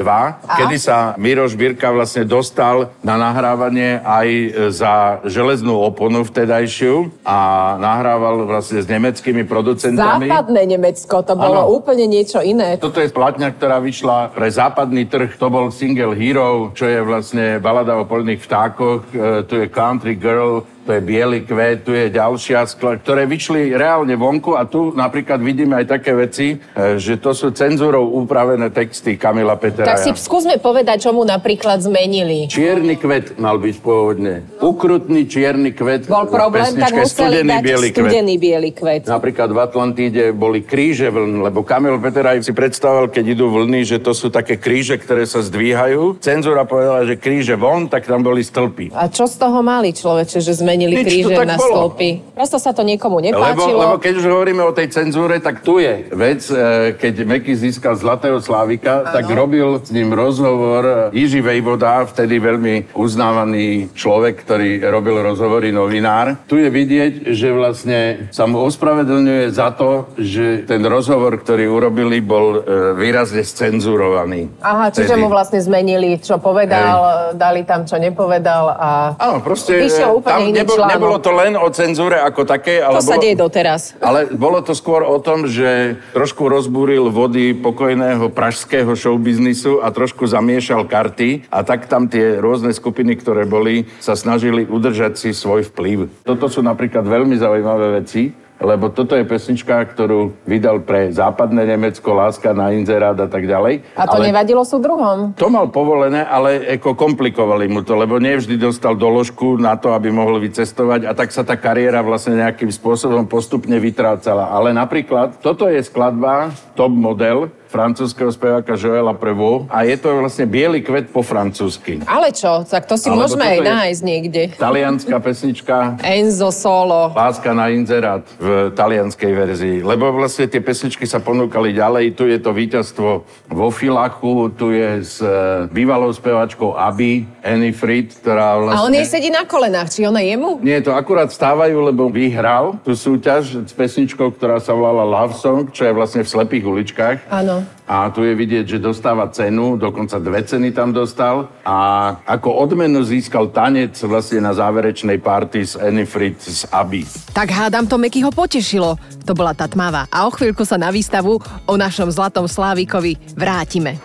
kedy 0.42 0.76
sa 0.80 1.14
Miro 1.20 1.44
Žbírka 1.44 1.92
vlastne 1.92 2.24
dostal 2.24 2.90
na 3.04 3.20
nahrávanie 3.20 4.00
aj 4.02 4.28
za 4.72 4.94
železnú 5.28 5.78
oponu 5.84 6.24
vtedajšiu 6.24 7.21
a 7.22 7.38
nahrával 7.78 8.50
vlastne 8.50 8.82
s 8.82 8.86
nemeckými 8.90 9.46
producentami. 9.46 10.26
Západné 10.26 10.74
Nemecko, 10.74 11.22
to 11.22 11.38
bolo 11.38 11.70
Áno. 11.70 11.72
úplne 11.78 12.10
niečo 12.10 12.42
iné. 12.42 12.74
Toto 12.82 12.98
je 12.98 13.14
platňa, 13.14 13.54
ktorá 13.54 13.78
vyšla 13.78 14.34
pre 14.34 14.50
západný 14.50 15.06
trh. 15.06 15.38
To 15.38 15.46
bol 15.46 15.70
single 15.70 16.18
Hero, 16.18 16.74
čo 16.74 16.90
je 16.90 16.98
vlastne 16.98 17.62
balada 17.62 17.94
o 17.94 18.02
polných 18.02 18.42
vtákoch. 18.42 19.14
E, 19.14 19.46
tu 19.46 19.54
je 19.54 19.70
Country 19.70 20.18
Girl, 20.18 20.66
to 20.82 20.90
je 20.92 21.00
Bielý 21.00 21.40
kvet, 21.42 21.86
tu 21.86 21.94
je 21.94 22.10
ďalšia, 22.10 22.66
skla- 22.66 22.98
ktoré 22.98 23.22
vyšli 23.24 23.70
reálne 23.72 24.12
vonku 24.12 24.58
a 24.58 24.66
tu 24.66 24.90
napríklad 24.92 25.38
vidíme 25.38 25.78
aj 25.78 25.86
také 25.88 26.10
veci, 26.12 26.58
e, 26.58 26.98
že 26.98 27.16
to 27.16 27.30
sú 27.30 27.54
cenzúrou 27.54 28.02
upravené 28.18 28.66
texty 28.68 29.14
Kamila 29.14 29.54
Petera. 29.54 29.94
Tak 29.94 30.02
si 30.02 30.10
skúsme 30.12 30.58
povedať, 30.58 31.06
čo 31.06 31.14
mu 31.14 31.22
napríklad 31.22 31.78
zmenili. 31.78 32.50
Čierny 32.50 32.98
kvet 32.98 33.38
mal 33.38 33.56
byť 33.56 33.76
pôvodne. 33.78 34.42
Ukrutný 34.58 35.24
čierny 35.24 35.70
kvet. 35.70 36.10
Bol 36.10 36.26
problém, 36.26 36.74
tak 36.74 36.90
museli 36.92 37.06
Studený 37.38 37.48
dať 37.48 37.62
biely 37.62 37.88
kvet. 37.88 38.02
studený 38.02 38.34
biely 38.36 38.70
kvet. 38.74 39.02
Napríklad 39.06 39.48
v 39.48 39.58
Atlantíde 39.62 40.24
boli 40.34 40.66
kríže 40.66 41.06
vln, 41.08 41.46
lebo 41.46 41.62
Kamil 41.62 42.02
Peteraj 42.02 42.42
si 42.42 42.50
predstavoval, 42.50 43.06
keď 43.08 43.38
idú 43.38 43.46
vlny, 43.48 43.86
že 43.86 44.02
to 44.02 44.10
sú 44.10 44.28
také 44.28 44.58
kríže, 44.58 44.98
ktoré 44.98 45.22
sa 45.24 45.38
zdvíhajú. 45.38 46.18
Cenzúra 46.18 46.66
povedala, 46.66 47.06
že 47.06 47.14
kríže 47.14 47.54
von, 47.54 47.86
tak 47.86 48.02
tam 48.02 48.26
boli 48.26 48.42
stĺpy. 48.42 48.90
A 48.92 49.06
čo 49.06 49.30
z 49.30 49.38
toho 49.38 49.62
mali 49.62 49.94
človeče, 49.94 50.42
že 50.42 50.52
zmenili 50.52 50.71
Nič, 50.76 50.90
to 50.92 51.02
kríže 51.04 51.34
tak 51.36 51.48
na 51.48 51.56
bolo. 51.58 51.74
stĺpy? 51.92 52.10
Prosto 52.32 52.56
sa 52.58 52.70
to 52.72 52.82
niekomu 52.82 53.20
Lebo, 53.20 53.38
nepáčilo. 53.38 53.78
lebo 53.78 53.94
keď 54.00 54.12
už 54.18 54.26
hovoríme 54.26 54.62
o 54.64 54.72
tej 54.72 54.88
cenzúre, 54.88 55.38
tak 55.38 55.60
tu 55.60 55.78
je 55.78 56.08
vec, 56.10 56.40
e, 56.48 56.94
keď 56.96 57.14
Meky 57.28 57.52
získal 57.52 57.94
Zlatého 57.98 58.40
Slávika, 58.40 59.06
tak 59.12 59.28
robil 59.30 59.78
s 59.78 59.90
ním 59.92 60.12
rozhovor 60.16 61.12
Jiži 61.12 61.44
Vejvoda, 61.44 62.08
vtedy 62.08 62.40
veľmi 62.40 62.96
uznávaný 62.96 63.92
človek, 63.92 64.42
ktorý 64.42 64.82
robil 64.88 65.20
rozhovory 65.20 65.70
novinár. 65.70 66.40
Tu 66.48 66.62
je 66.62 66.68
vidieť, 66.72 67.12
že 67.32 67.48
vlastne 67.52 68.28
sa 68.32 68.48
mu 68.48 68.64
ospravedlňuje 68.64 69.52
za 69.52 69.70
to, 69.76 70.08
že 70.18 70.64
ten 70.66 70.82
rozhovor, 70.84 71.36
ktorý 71.38 71.68
urobili, 71.68 72.18
bol 72.24 72.58
e, 72.58 72.96
výrazne 72.96 73.44
scenzurovaný. 73.44 74.48
Aha, 74.64 74.88
čiže 74.90 75.14
Vtedy. 75.14 75.22
mu 75.22 75.28
vlastne 75.28 75.60
zmenili, 75.60 76.18
čo 76.18 76.38
povedal, 76.40 77.32
dali 77.36 77.62
tam, 77.62 77.84
čo 77.84 78.00
nepovedal 78.00 78.64
a... 78.72 78.90
Áno, 79.18 79.44
proste 79.44 79.78
Vyšiel 79.78 80.10
e, 80.10 80.16
úplne 80.16 80.32
tam 80.32 80.48
iný 80.48 80.61
nebol, 80.62 80.76
článok. 80.78 80.92
nebolo 80.94 81.16
to 81.18 81.30
len 81.34 81.52
o 81.58 81.68
cenzúre 81.74 82.16
ako 82.22 82.42
také, 82.46 82.78
ale 82.80 82.98
To 82.98 83.04
sa 83.04 83.18
bolo, 83.18 83.22
deje 83.26 83.36
doteraz. 83.36 83.80
Ale 83.98 84.30
bolo 84.32 84.58
to 84.62 84.72
skôr 84.72 85.02
o 85.02 85.18
tom, 85.18 85.50
že 85.50 86.00
trošku 86.14 86.46
rozbúril 86.46 87.10
vody 87.10 87.52
pokojného 87.52 88.30
pražského 88.30 88.94
showbiznisu 88.94 89.82
a 89.82 89.90
trošku 89.90 90.24
zamiešal 90.24 90.86
karty 90.86 91.50
a 91.50 91.66
tak 91.66 91.90
tam 91.90 92.06
tie 92.06 92.38
rôzne 92.38 92.70
skupiny, 92.72 93.18
ktoré 93.18 93.44
boli, 93.44 93.90
sa 93.98 94.14
snažili 94.14 94.64
udržať 94.64 95.18
si 95.18 95.30
svoj 95.34 95.68
vplyv. 95.74 96.24
Toto 96.24 96.46
sú 96.46 96.62
napríklad 96.64 97.04
veľmi 97.04 97.36
zaujímavé 97.36 98.02
veci, 98.02 98.41
lebo 98.62 98.88
toto 98.88 99.18
je 99.18 99.26
pesnička, 99.26 99.82
ktorú 99.92 100.32
vydal 100.46 100.80
pre 100.86 101.10
západné 101.10 101.66
Nemecko, 101.66 102.14
Láska 102.14 102.54
na 102.54 102.70
inzerát 102.70 103.18
a 103.18 103.28
tak 103.28 103.44
ďalej. 103.44 103.82
A 103.98 104.06
to 104.06 104.22
nevadilo 104.22 104.62
sú 104.62 104.78
druhom. 104.78 105.34
To 105.36 105.50
mal 105.50 105.68
povolené, 105.68 106.22
ale 106.22 106.78
ako 106.78 106.94
komplikovali 106.94 107.66
mu 107.66 107.82
to, 107.82 107.98
lebo 107.98 108.22
nevždy 108.22 108.56
dostal 108.56 108.94
doložku 108.94 109.58
na 109.58 109.74
to, 109.74 109.90
aby 109.92 110.14
mohol 110.14 110.38
vycestovať 110.38 111.10
a 111.10 111.12
tak 111.12 111.34
sa 111.34 111.42
tá 111.42 111.58
kariéra 111.58 112.00
vlastne 112.00 112.38
nejakým 112.38 112.70
spôsobom 112.70 113.26
postupne 113.26 113.76
vytrácala. 113.76 114.54
Ale 114.54 114.70
napríklad, 114.70 115.42
toto 115.42 115.66
je 115.66 115.82
skladba 115.82 116.54
Top 116.78 116.94
Model, 116.94 117.50
francúzského 117.72 118.28
speváka 118.28 118.76
Joela 118.76 119.16
Prevot 119.16 119.64
a 119.72 119.88
je 119.88 119.96
to 119.96 120.12
vlastne 120.12 120.44
biely 120.44 120.84
kvet 120.84 121.08
po 121.08 121.24
francúzsky. 121.24 122.04
Ale 122.04 122.28
čo, 122.36 122.68
tak 122.68 122.84
to 122.84 123.00
si 123.00 123.08
Alebo 123.08 123.24
môžeme 123.24 123.48
aj 123.48 123.60
nájsť 123.64 124.00
niekde. 124.04 124.42
Talianská 124.60 125.16
pesnička 125.24 125.96
Enzo 126.04 126.52
Solo. 126.52 127.16
Láska 127.16 127.56
na 127.56 127.72
inzerát 127.72 128.20
v 128.36 128.68
talianskej 128.76 129.32
verzii. 129.32 129.76
Lebo 129.80 130.12
vlastne 130.12 130.44
tie 130.44 130.60
pesničky 130.60 131.08
sa 131.08 131.24
ponúkali 131.24 131.72
ďalej. 131.72 132.12
Tu 132.12 132.28
je 132.28 132.38
to 132.38 132.52
víťazstvo 132.52 133.08
vo 133.48 133.68
Filachu, 133.72 134.52
tu 134.52 134.76
je 134.76 134.90
s 135.00 135.16
e, 135.24 135.64
bývalou 135.72 136.12
spevačkou 136.12 136.76
Abby, 136.76 137.24
Annie 137.40 137.72
Fried, 137.72 138.12
ktorá 138.20 138.60
vlastne... 138.60 138.78
A 138.82 138.84
on 138.84 138.92
jej 138.92 139.08
sedí 139.08 139.32
na 139.32 139.48
kolenách, 139.48 139.88
či 139.88 140.04
ona 140.04 140.20
jemu? 140.20 140.60
Nie, 140.60 140.84
to 140.84 140.92
akurát 140.92 141.32
stávajú, 141.32 141.88
lebo 141.88 142.12
vyhral 142.12 142.76
tú 142.84 142.92
súťaž 142.92 143.64
s 143.64 143.72
pesničkou, 143.72 144.28
ktorá 144.36 144.60
sa 144.60 144.76
volala 144.76 145.06
Love 145.06 145.36
Song, 145.38 145.72
čo 145.72 145.88
je 145.88 145.92
vlastne 145.96 146.20
v 146.20 146.28
slepých 146.28 146.64
uličkách. 146.68 147.16
Áno. 147.32 147.61
A 147.88 148.08
tu 148.08 148.24
je 148.24 148.32
vidieť, 148.32 148.76
že 148.76 148.78
dostáva 148.80 149.28
cenu, 149.28 149.76
dokonca 149.76 150.16
dve 150.16 150.40
ceny 150.44 150.72
tam 150.72 150.94
dostal. 150.94 151.50
A 151.66 151.76
ako 152.24 152.56
odmenu 152.56 153.04
získal 153.04 153.52
tanec 153.52 153.96
vlastne 154.06 154.40
na 154.40 154.56
záverečnej 154.56 155.20
party 155.20 155.60
s 155.60 155.74
Annie 155.76 156.08
Fried 156.08 156.40
z 156.40 156.64
Abby. 156.72 157.04
Tak 157.36 157.48
hádam, 157.52 157.84
to 157.84 158.00
Meky 158.00 158.24
ho 158.24 158.32
potešilo. 158.32 158.96
To 159.28 159.32
bola 159.36 159.52
tá 159.52 159.68
tmavá. 159.68 160.08
A 160.08 160.24
o 160.26 160.30
chvíľku 160.32 160.64
sa 160.64 160.80
na 160.80 160.88
výstavu 160.88 161.40
o 161.68 161.74
našom 161.76 162.08
zlatom 162.08 162.48
slávikovi 162.48 163.18
vrátime. 163.36 164.00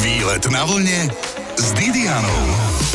Výlet 0.00 0.44
na 0.48 0.62
vlne 0.64 1.10
s 1.58 1.66
Didianou. 1.76 2.89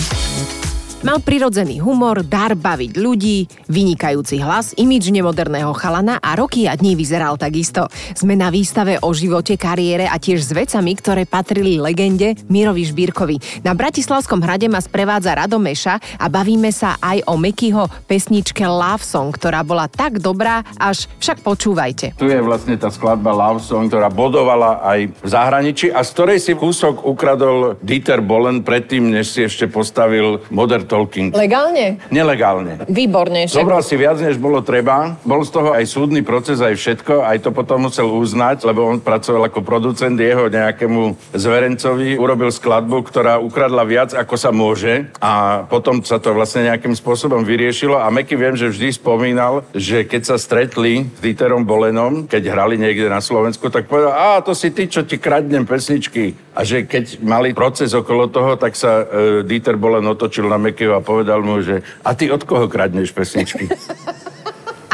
Mal 1.06 1.22
prirodzený 1.22 1.86
humor, 1.86 2.26
dar 2.26 2.58
baviť 2.58 2.98
ľudí, 2.98 3.46
vynikajúci 3.70 4.42
hlas, 4.42 4.74
imič 4.74 5.14
nemoderného 5.14 5.70
chalana 5.78 6.18
a 6.18 6.34
roky 6.34 6.66
a 6.66 6.74
dní 6.74 6.98
vyzeral 6.98 7.38
takisto. 7.38 7.86
Sme 8.18 8.34
na 8.34 8.50
výstave 8.50 8.98
o 8.98 9.14
živote, 9.14 9.54
kariére 9.54 10.10
a 10.10 10.18
tiež 10.18 10.42
s 10.42 10.50
vecami, 10.50 10.98
ktoré 10.98 11.30
patrili 11.30 11.78
legende 11.78 12.34
Mirovi 12.50 12.90
Žbírkovi. 12.90 13.62
Na 13.62 13.78
Bratislavskom 13.78 14.42
hrade 14.42 14.66
ma 14.66 14.82
sprevádza 14.82 15.38
Rado 15.38 15.62
Meša 15.62 16.02
a 16.18 16.26
bavíme 16.26 16.74
sa 16.74 16.98
aj 16.98 17.22
o 17.30 17.38
Mekyho 17.38 17.86
pesničke 18.10 18.66
Love 18.66 19.06
Song, 19.06 19.30
ktorá 19.30 19.62
bola 19.62 19.86
tak 19.86 20.18
dobrá, 20.18 20.66
až 20.82 21.06
však 21.22 21.46
počúvajte. 21.46 22.18
Tu 22.18 22.34
je 22.34 22.42
vlastne 22.42 22.82
tá 22.82 22.90
skladba 22.90 23.30
Love 23.30 23.62
Song, 23.62 23.94
ktorá 23.94 24.10
bodovala 24.10 24.82
aj 24.82 25.14
v 25.22 25.28
zahraničí 25.30 25.94
a 25.94 26.02
z 26.02 26.10
ktorej 26.18 26.42
si 26.42 26.58
kúsok 26.58 27.06
ukradol 27.06 27.78
Dieter 27.86 28.26
Bolen 28.26 28.66
predtým, 28.66 29.14
než 29.14 29.38
si 29.38 29.46
ešte 29.46 29.70
postavil 29.70 30.42
Modern 30.50 30.95
Talking. 30.96 31.36
Legálne? 31.36 32.00
Nelegálne. 32.08 32.88
Výborne. 32.88 33.52
Však... 33.52 33.60
Zobral 33.60 33.84
si 33.84 34.00
viac, 34.00 34.16
než 34.24 34.40
bolo 34.40 34.64
treba. 34.64 35.20
Bol 35.28 35.44
z 35.44 35.52
toho 35.52 35.76
aj 35.76 35.84
súdny 35.92 36.24
proces, 36.24 36.64
aj 36.64 36.80
všetko. 36.80 37.20
Aj 37.20 37.36
to 37.44 37.52
potom 37.52 37.92
musel 37.92 38.08
uznať, 38.08 38.64
lebo 38.64 38.88
on 38.88 39.04
pracoval 39.04 39.52
ako 39.52 39.60
producent 39.60 40.16
jeho 40.16 40.48
nejakému 40.48 41.36
zverencovi. 41.36 42.16
Urobil 42.16 42.48
skladbu, 42.48 43.04
ktorá 43.12 43.44
ukradla 43.44 43.84
viac, 43.84 44.16
ako 44.16 44.36
sa 44.40 44.56
môže. 44.56 45.12
A 45.20 45.66
potom 45.68 46.00
sa 46.00 46.16
to 46.16 46.32
vlastne 46.32 46.72
nejakým 46.72 46.96
spôsobom 46.96 47.44
vyriešilo. 47.44 48.00
A 48.00 48.08
Meky 48.08 48.40
viem, 48.40 48.56
že 48.56 48.72
vždy 48.72 48.96
spomínal, 48.96 49.68
že 49.76 50.08
keď 50.08 50.22
sa 50.32 50.36
stretli 50.40 51.12
s 51.12 51.20
Dieterom 51.20 51.68
Bolenom, 51.68 52.24
keď 52.24 52.56
hrali 52.56 52.80
niekde 52.80 53.12
na 53.12 53.20
Slovensku, 53.20 53.68
tak 53.68 53.92
povedal, 53.92 54.16
a 54.16 54.40
to 54.40 54.56
si 54.56 54.72
ty, 54.72 54.88
čo 54.88 55.04
ti 55.04 55.20
kradnem 55.20 55.68
pesničky. 55.68 56.38
A 56.56 56.64
že 56.64 56.88
keď 56.88 57.20
mali 57.20 57.52
proces 57.52 57.92
okolo 57.92 58.32
toho, 58.32 58.56
tak 58.56 58.80
sa 58.80 59.04
e, 59.04 59.44
Dieter 59.44 59.76
Bolen 59.76 60.06
otočil 60.08 60.46
na 60.48 60.56
Mekyho 60.56 60.85
a 60.94 61.02
povedal 61.02 61.42
mu, 61.42 61.64
že 61.64 61.82
a 62.06 62.14
ty 62.14 62.30
od 62.30 62.44
koho 62.44 62.70
kradneš 62.70 63.16
pesničky? 63.16 63.66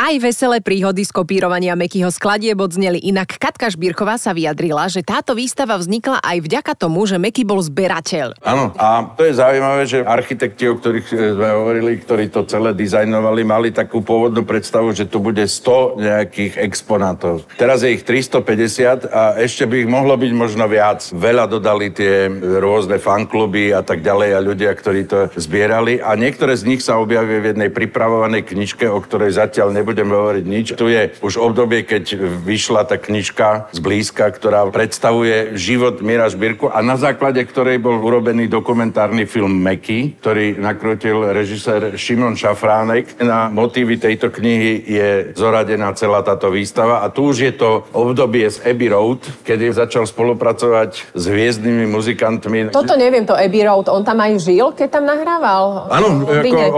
Aj 0.02 0.18
veselé 0.18 0.66
príhody 0.66 1.06
z 1.06 1.14
kopírovania 1.14 1.78
Mekyho 1.78 2.10
skladieb 2.10 2.58
odzneli. 2.58 2.98
Inak 3.06 3.38
Katka 3.38 3.70
Šbírková 3.70 4.18
sa 4.18 4.34
vyjadrila, 4.34 4.90
že 4.90 5.06
táto 5.06 5.38
výstava 5.38 5.78
vznikla 5.78 6.26
aj 6.26 6.42
vďaka 6.42 6.74
tomu, 6.74 7.06
že 7.06 7.22
Meky 7.22 7.46
bol 7.46 7.62
zberateľ. 7.62 8.34
Áno, 8.42 8.74
a 8.82 9.14
to 9.14 9.30
je 9.30 9.38
zaujímavé, 9.38 9.86
že 9.86 10.02
architekti, 10.02 10.66
o 10.66 10.82
ktorých 10.82 11.06
e, 11.06 11.38
sme 11.38 11.50
hovorili, 11.54 12.02
ktorí 12.02 12.34
to 12.34 12.50
celé 12.50 12.74
dizajnovali, 12.74 13.46
mali 13.46 13.70
takú 13.70 14.02
pôvodnú 14.02 14.42
predstavu, 14.42 14.90
že 14.90 15.06
tu 15.06 15.22
bude 15.22 15.46
100 15.46 16.02
nejakých 16.02 16.54
exponátov. 16.58 17.46
Teraz 17.62 17.86
je 17.86 17.94
ich 17.94 18.02
350 18.02 19.06
a 19.06 19.38
ešte 19.38 19.70
by 19.70 19.86
ich 19.86 19.90
mohlo 19.94 20.18
byť 20.18 20.34
možno 20.34 20.66
viac. 20.66 21.14
Veľa 21.14 21.46
dodali 21.46 21.94
tie 21.94 22.26
rôzne 22.58 22.98
fankluby 22.98 23.70
a 23.70 23.86
tak 23.86 24.02
ďalej 24.02 24.30
a 24.34 24.40
ľudia, 24.42 24.74
ktorí 24.74 25.06
to 25.06 25.30
zbierali 25.38 26.02
a 26.02 26.18
niektoré 26.18 26.58
z 26.58 26.66
nich 26.66 26.82
sa 26.82 26.98
objavia 26.98 27.38
v 27.38 27.54
jednej 27.54 27.70
pripravovanej 27.70 28.50
knižke, 28.50 28.90
o 28.90 28.98
ktorej 28.98 29.38
zatiaľ 29.38 29.91
nebudem 29.92 30.08
hovoriť 30.08 30.46
nič. 30.48 30.68
Tu 30.80 30.88
je 30.88 31.12
už 31.20 31.36
obdobie, 31.36 31.84
keď 31.84 32.16
vyšla 32.48 32.88
tá 32.88 32.96
knižka 32.96 33.76
z 33.76 33.80
blízka, 33.84 34.32
ktorá 34.32 34.64
predstavuje 34.72 35.60
život 35.60 36.00
Mira 36.00 36.32
Žbírku 36.32 36.72
a 36.72 36.80
na 36.80 36.96
základe 36.96 37.44
ktorej 37.44 37.84
bol 37.84 38.00
urobený 38.00 38.48
dokumentárny 38.48 39.28
film 39.28 39.52
Meky, 39.60 40.16
ktorý 40.24 40.56
nakrútil 40.56 41.28
režisér 41.36 42.00
Šimon 42.00 42.40
Šafránek. 42.40 43.20
Na 43.20 43.52
motívy 43.52 44.00
tejto 44.00 44.32
knihy 44.32 44.80
je 44.88 45.10
zoradená 45.36 45.92
celá 45.92 46.24
táto 46.24 46.48
výstava 46.48 47.04
a 47.04 47.12
tu 47.12 47.36
už 47.36 47.52
je 47.52 47.54
to 47.60 47.84
obdobie 47.92 48.48
z 48.48 48.64
Abbey 48.64 48.88
Road, 48.88 49.28
kedy 49.44 49.76
začal 49.76 50.08
spolupracovať 50.08 51.12
s 51.12 51.24
hviezdnymi 51.28 51.84
muzikantmi. 51.92 52.72
Toto 52.72 52.96
neviem, 52.96 53.28
to 53.28 53.36
Abbey 53.36 53.68
Road, 53.68 53.92
on 53.92 54.08
tam 54.08 54.24
aj 54.24 54.40
žil, 54.40 54.72
keď 54.72 54.88
tam 54.88 55.04
nahrával? 55.04 55.92
Áno, 55.92 56.24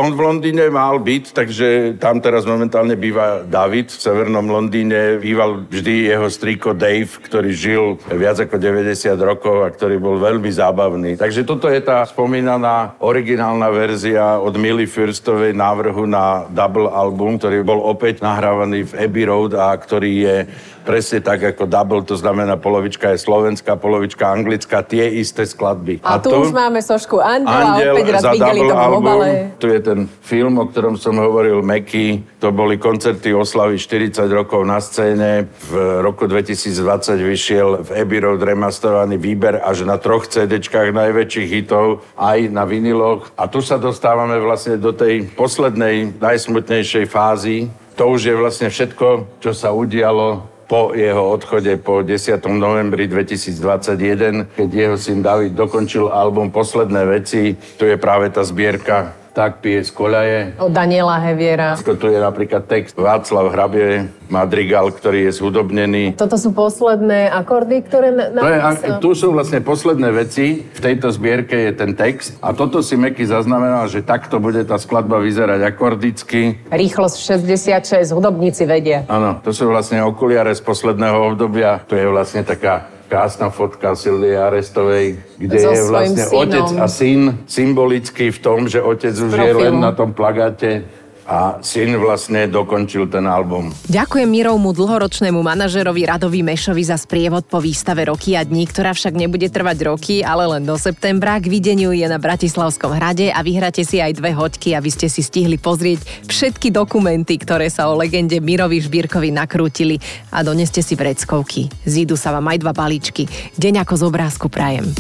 on 0.02 0.10
v 0.18 0.20
Londýne 0.20 0.66
mal 0.74 0.98
byť, 0.98 1.24
takže 1.30 1.68
tam 2.02 2.18
teraz 2.18 2.50
momentálne 2.50 2.98
býva 3.04 3.44
David 3.44 3.92
v 3.92 4.00
severnom 4.00 4.48
Londýne. 4.48 5.20
Býval 5.20 5.68
vždy 5.68 6.08
jeho 6.08 6.28
strýko 6.32 6.72
Dave, 6.72 7.12
ktorý 7.12 7.52
žil 7.52 7.84
viac 8.08 8.40
ako 8.40 8.56
90 8.56 9.20
rokov 9.20 9.68
a 9.68 9.68
ktorý 9.68 10.00
bol 10.00 10.16
veľmi 10.16 10.48
zábavný. 10.48 11.20
Takže 11.20 11.44
toto 11.44 11.68
je 11.68 11.84
tá 11.84 12.08
spomínaná 12.08 12.96
originálna 13.04 13.68
verzia 13.68 14.40
od 14.40 14.56
Milly 14.56 14.88
Firstovej 14.88 15.52
návrhu 15.52 16.08
na 16.08 16.48
double 16.48 16.88
album, 16.88 17.36
ktorý 17.36 17.68
bol 17.68 17.84
opäť 17.84 18.24
nahrávaný 18.24 18.88
v 18.88 18.96
Abbey 18.96 19.28
Road 19.28 19.52
a 19.60 19.76
ktorý 19.76 20.12
je 20.24 20.38
presne 20.84 21.24
tak 21.24 21.56
ako 21.56 21.64
double, 21.66 22.04
to 22.04 22.20
znamená 22.20 22.60
polovička 22.60 23.16
je 23.16 23.20
slovenská, 23.24 23.80
polovička 23.80 24.28
anglická, 24.28 24.84
tie 24.84 25.08
isté 25.24 25.48
skladby. 25.48 26.04
A 26.04 26.20
tu 26.20 26.36
už 26.36 26.52
máme 26.52 26.84
sošku 26.84 27.24
Andela, 27.24 27.80
Andel 27.80 27.96
opäť 27.96 28.08
raz 28.12 28.22
za 28.22 28.32
videli 28.36 28.60
double 28.68 28.76
to 28.76 28.98
obale. 29.00 29.28
Tu 29.58 29.68
je 29.72 29.80
ten 29.80 30.00
film, 30.22 30.60
o 30.60 30.68
ktorom 30.68 31.00
som 31.00 31.16
hovoril, 31.16 31.64
Meky. 31.64 32.22
To 32.44 32.52
boli 32.52 32.76
koncerty 32.94 33.34
oslavy 33.34 33.82
40 33.82 34.30
rokov 34.30 34.62
na 34.70 34.78
scéne. 34.78 35.50
V 35.66 35.74
roku 36.06 36.30
2020 36.30 37.18
vyšiel 37.26 37.82
v 37.82 37.90
Abbey 38.06 38.22
Road 38.22 38.46
remasterovaný 38.46 39.18
výber 39.18 39.58
až 39.66 39.82
na 39.82 39.98
troch 39.98 40.30
CD-čkách 40.30 40.94
najväčších 40.94 41.50
hitov, 41.50 42.06
aj 42.14 42.54
na 42.54 42.70
viniloch. 42.70 43.34
A 43.34 43.50
tu 43.50 43.66
sa 43.66 43.82
dostávame 43.82 44.38
vlastne 44.38 44.78
do 44.78 44.94
tej 44.94 45.26
poslednej, 45.34 46.22
najsmutnejšej 46.22 47.10
fázy. 47.10 47.74
To 47.98 48.14
už 48.14 48.30
je 48.30 48.36
vlastne 48.38 48.70
všetko, 48.70 49.42
čo 49.42 49.58
sa 49.58 49.74
udialo 49.74 50.46
po 50.70 50.94
jeho 50.94 51.34
odchode 51.34 51.74
po 51.82 52.06
10. 52.06 52.46
novembri 52.54 53.10
2021, 53.10 54.54
keď 54.54 54.70
jeho 54.70 54.98
syn 55.02 55.26
David 55.26 55.58
dokončil 55.58 56.14
album 56.14 56.54
Posledné 56.54 57.10
veci. 57.10 57.58
Tu 57.58 57.90
je 57.90 57.98
práve 57.98 58.30
tá 58.30 58.46
zbierka 58.46 59.23
Tak 59.34 59.66
pije 59.66 59.82
z 59.82 59.90
koľaje. 59.90 60.38
Od 60.62 60.70
Daniela 60.70 61.18
Heviera. 61.18 61.74
Tu 61.82 62.06
je 62.06 62.22
napríklad 62.22 62.70
text 62.70 62.94
Václav 62.94 63.50
Hrabie, 63.50 64.06
Madrigal, 64.30 64.94
ktorý 64.94 65.26
je 65.26 65.42
zhudobnený. 65.42 66.14
Toto 66.14 66.38
sú 66.38 66.54
posledné 66.54 67.34
akordy, 67.34 67.82
ktoré 67.82 68.14
napísal. 68.14 69.02
tu 69.02 69.18
sú 69.18 69.34
vlastne 69.34 69.58
posledné 69.66 70.14
veci. 70.14 70.62
V 70.62 70.80
tejto 70.80 71.10
zbierke 71.10 71.58
je 71.66 71.74
ten 71.74 71.98
text. 71.98 72.38
A 72.46 72.54
toto 72.54 72.86
si 72.86 72.94
Meky 72.94 73.26
zaznamenal, 73.26 73.90
že 73.90 74.06
takto 74.06 74.38
bude 74.38 74.62
tá 74.70 74.78
skladba 74.78 75.18
vyzerať 75.18 75.66
akordicky. 75.66 76.62
Rýchlosť 76.70 77.18
66, 77.50 78.14
hudobníci 78.14 78.70
vedia. 78.70 79.02
Áno, 79.10 79.42
to 79.42 79.50
sú 79.50 79.66
vlastne 79.66 80.06
okuliare 80.06 80.54
z 80.54 80.62
posledného 80.62 81.34
obdobia. 81.34 81.82
To 81.90 81.98
je 81.98 82.06
vlastne 82.06 82.46
taká 82.46 82.93
krásna 83.14 83.54
fotka 83.54 83.94
Silvie 83.94 84.34
Arestovej, 84.34 85.22
kde 85.38 85.58
So 85.62 85.70
je 85.70 85.82
vlastne 85.86 86.26
synom. 86.26 86.42
otec 86.42 86.68
a 86.82 86.86
syn 86.90 87.22
symbolický 87.46 88.34
v 88.34 88.40
tom, 88.42 88.66
že 88.66 88.82
otec 88.82 89.14
už 89.14 89.30
je 89.30 89.54
profilu. 89.54 89.62
len 89.70 89.78
na 89.78 89.94
tom 89.94 90.18
plagáte 90.18 90.82
a 91.24 91.64
syn 91.64 91.96
vlastne 92.00 92.52
dokončil 92.52 93.08
ten 93.08 93.24
album. 93.24 93.72
Ďakujem 93.88 94.28
Mirovmu 94.28 94.76
dlhoročnému 94.76 95.40
manažerovi 95.40 96.04
Radovi 96.04 96.44
Mešovi 96.44 96.84
za 96.84 97.00
sprievod 97.00 97.48
po 97.48 97.64
výstave 97.64 98.08
Roky 98.12 98.36
a 98.36 98.44
dní, 98.44 98.68
ktorá 98.68 98.92
však 98.92 99.16
nebude 99.16 99.48
trvať 99.48 99.78
roky, 99.88 100.16
ale 100.22 100.46
len 100.48 100.68
do 100.68 100.76
septembra. 100.76 101.40
K 101.40 101.48
videniu 101.48 101.96
je 101.96 102.04
na 102.04 102.20
Bratislavskom 102.20 102.92
hrade 102.92 103.32
a 103.32 103.40
vyhráte 103.40 103.88
si 103.88 104.04
aj 104.04 104.20
dve 104.20 104.36
hoďky, 104.36 104.76
aby 104.76 104.90
ste 104.92 105.08
si 105.08 105.24
stihli 105.24 105.56
pozrieť 105.56 106.28
všetky 106.28 106.70
dokumenty, 106.70 107.40
ktoré 107.40 107.72
sa 107.72 107.88
o 107.88 107.96
legende 107.96 108.44
Mirovi 108.44 108.84
Žbírkovi 108.84 109.32
nakrútili 109.32 109.98
a 110.30 110.44
doneste 110.44 110.84
si 110.84 110.94
vreckovky. 110.94 111.72
Zídu 111.88 112.20
sa 112.20 112.36
vám 112.36 112.52
aj 112.52 112.58
dva 112.62 112.74
balíčky. 112.76 113.26
Deň 113.56 113.88
ako 113.88 113.94
z 113.96 114.04
obrázku 114.04 114.46
prajem. 114.52 114.92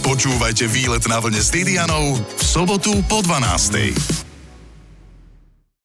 Počúvajte 0.00 0.64
výlet 0.68 1.04
na 1.08 1.20
vlne 1.20 1.40
s 1.40 1.52
Didianou 1.52 2.16
v 2.16 2.42
sobotu 2.42 2.92
po 3.04 3.20
12. 3.20 4.29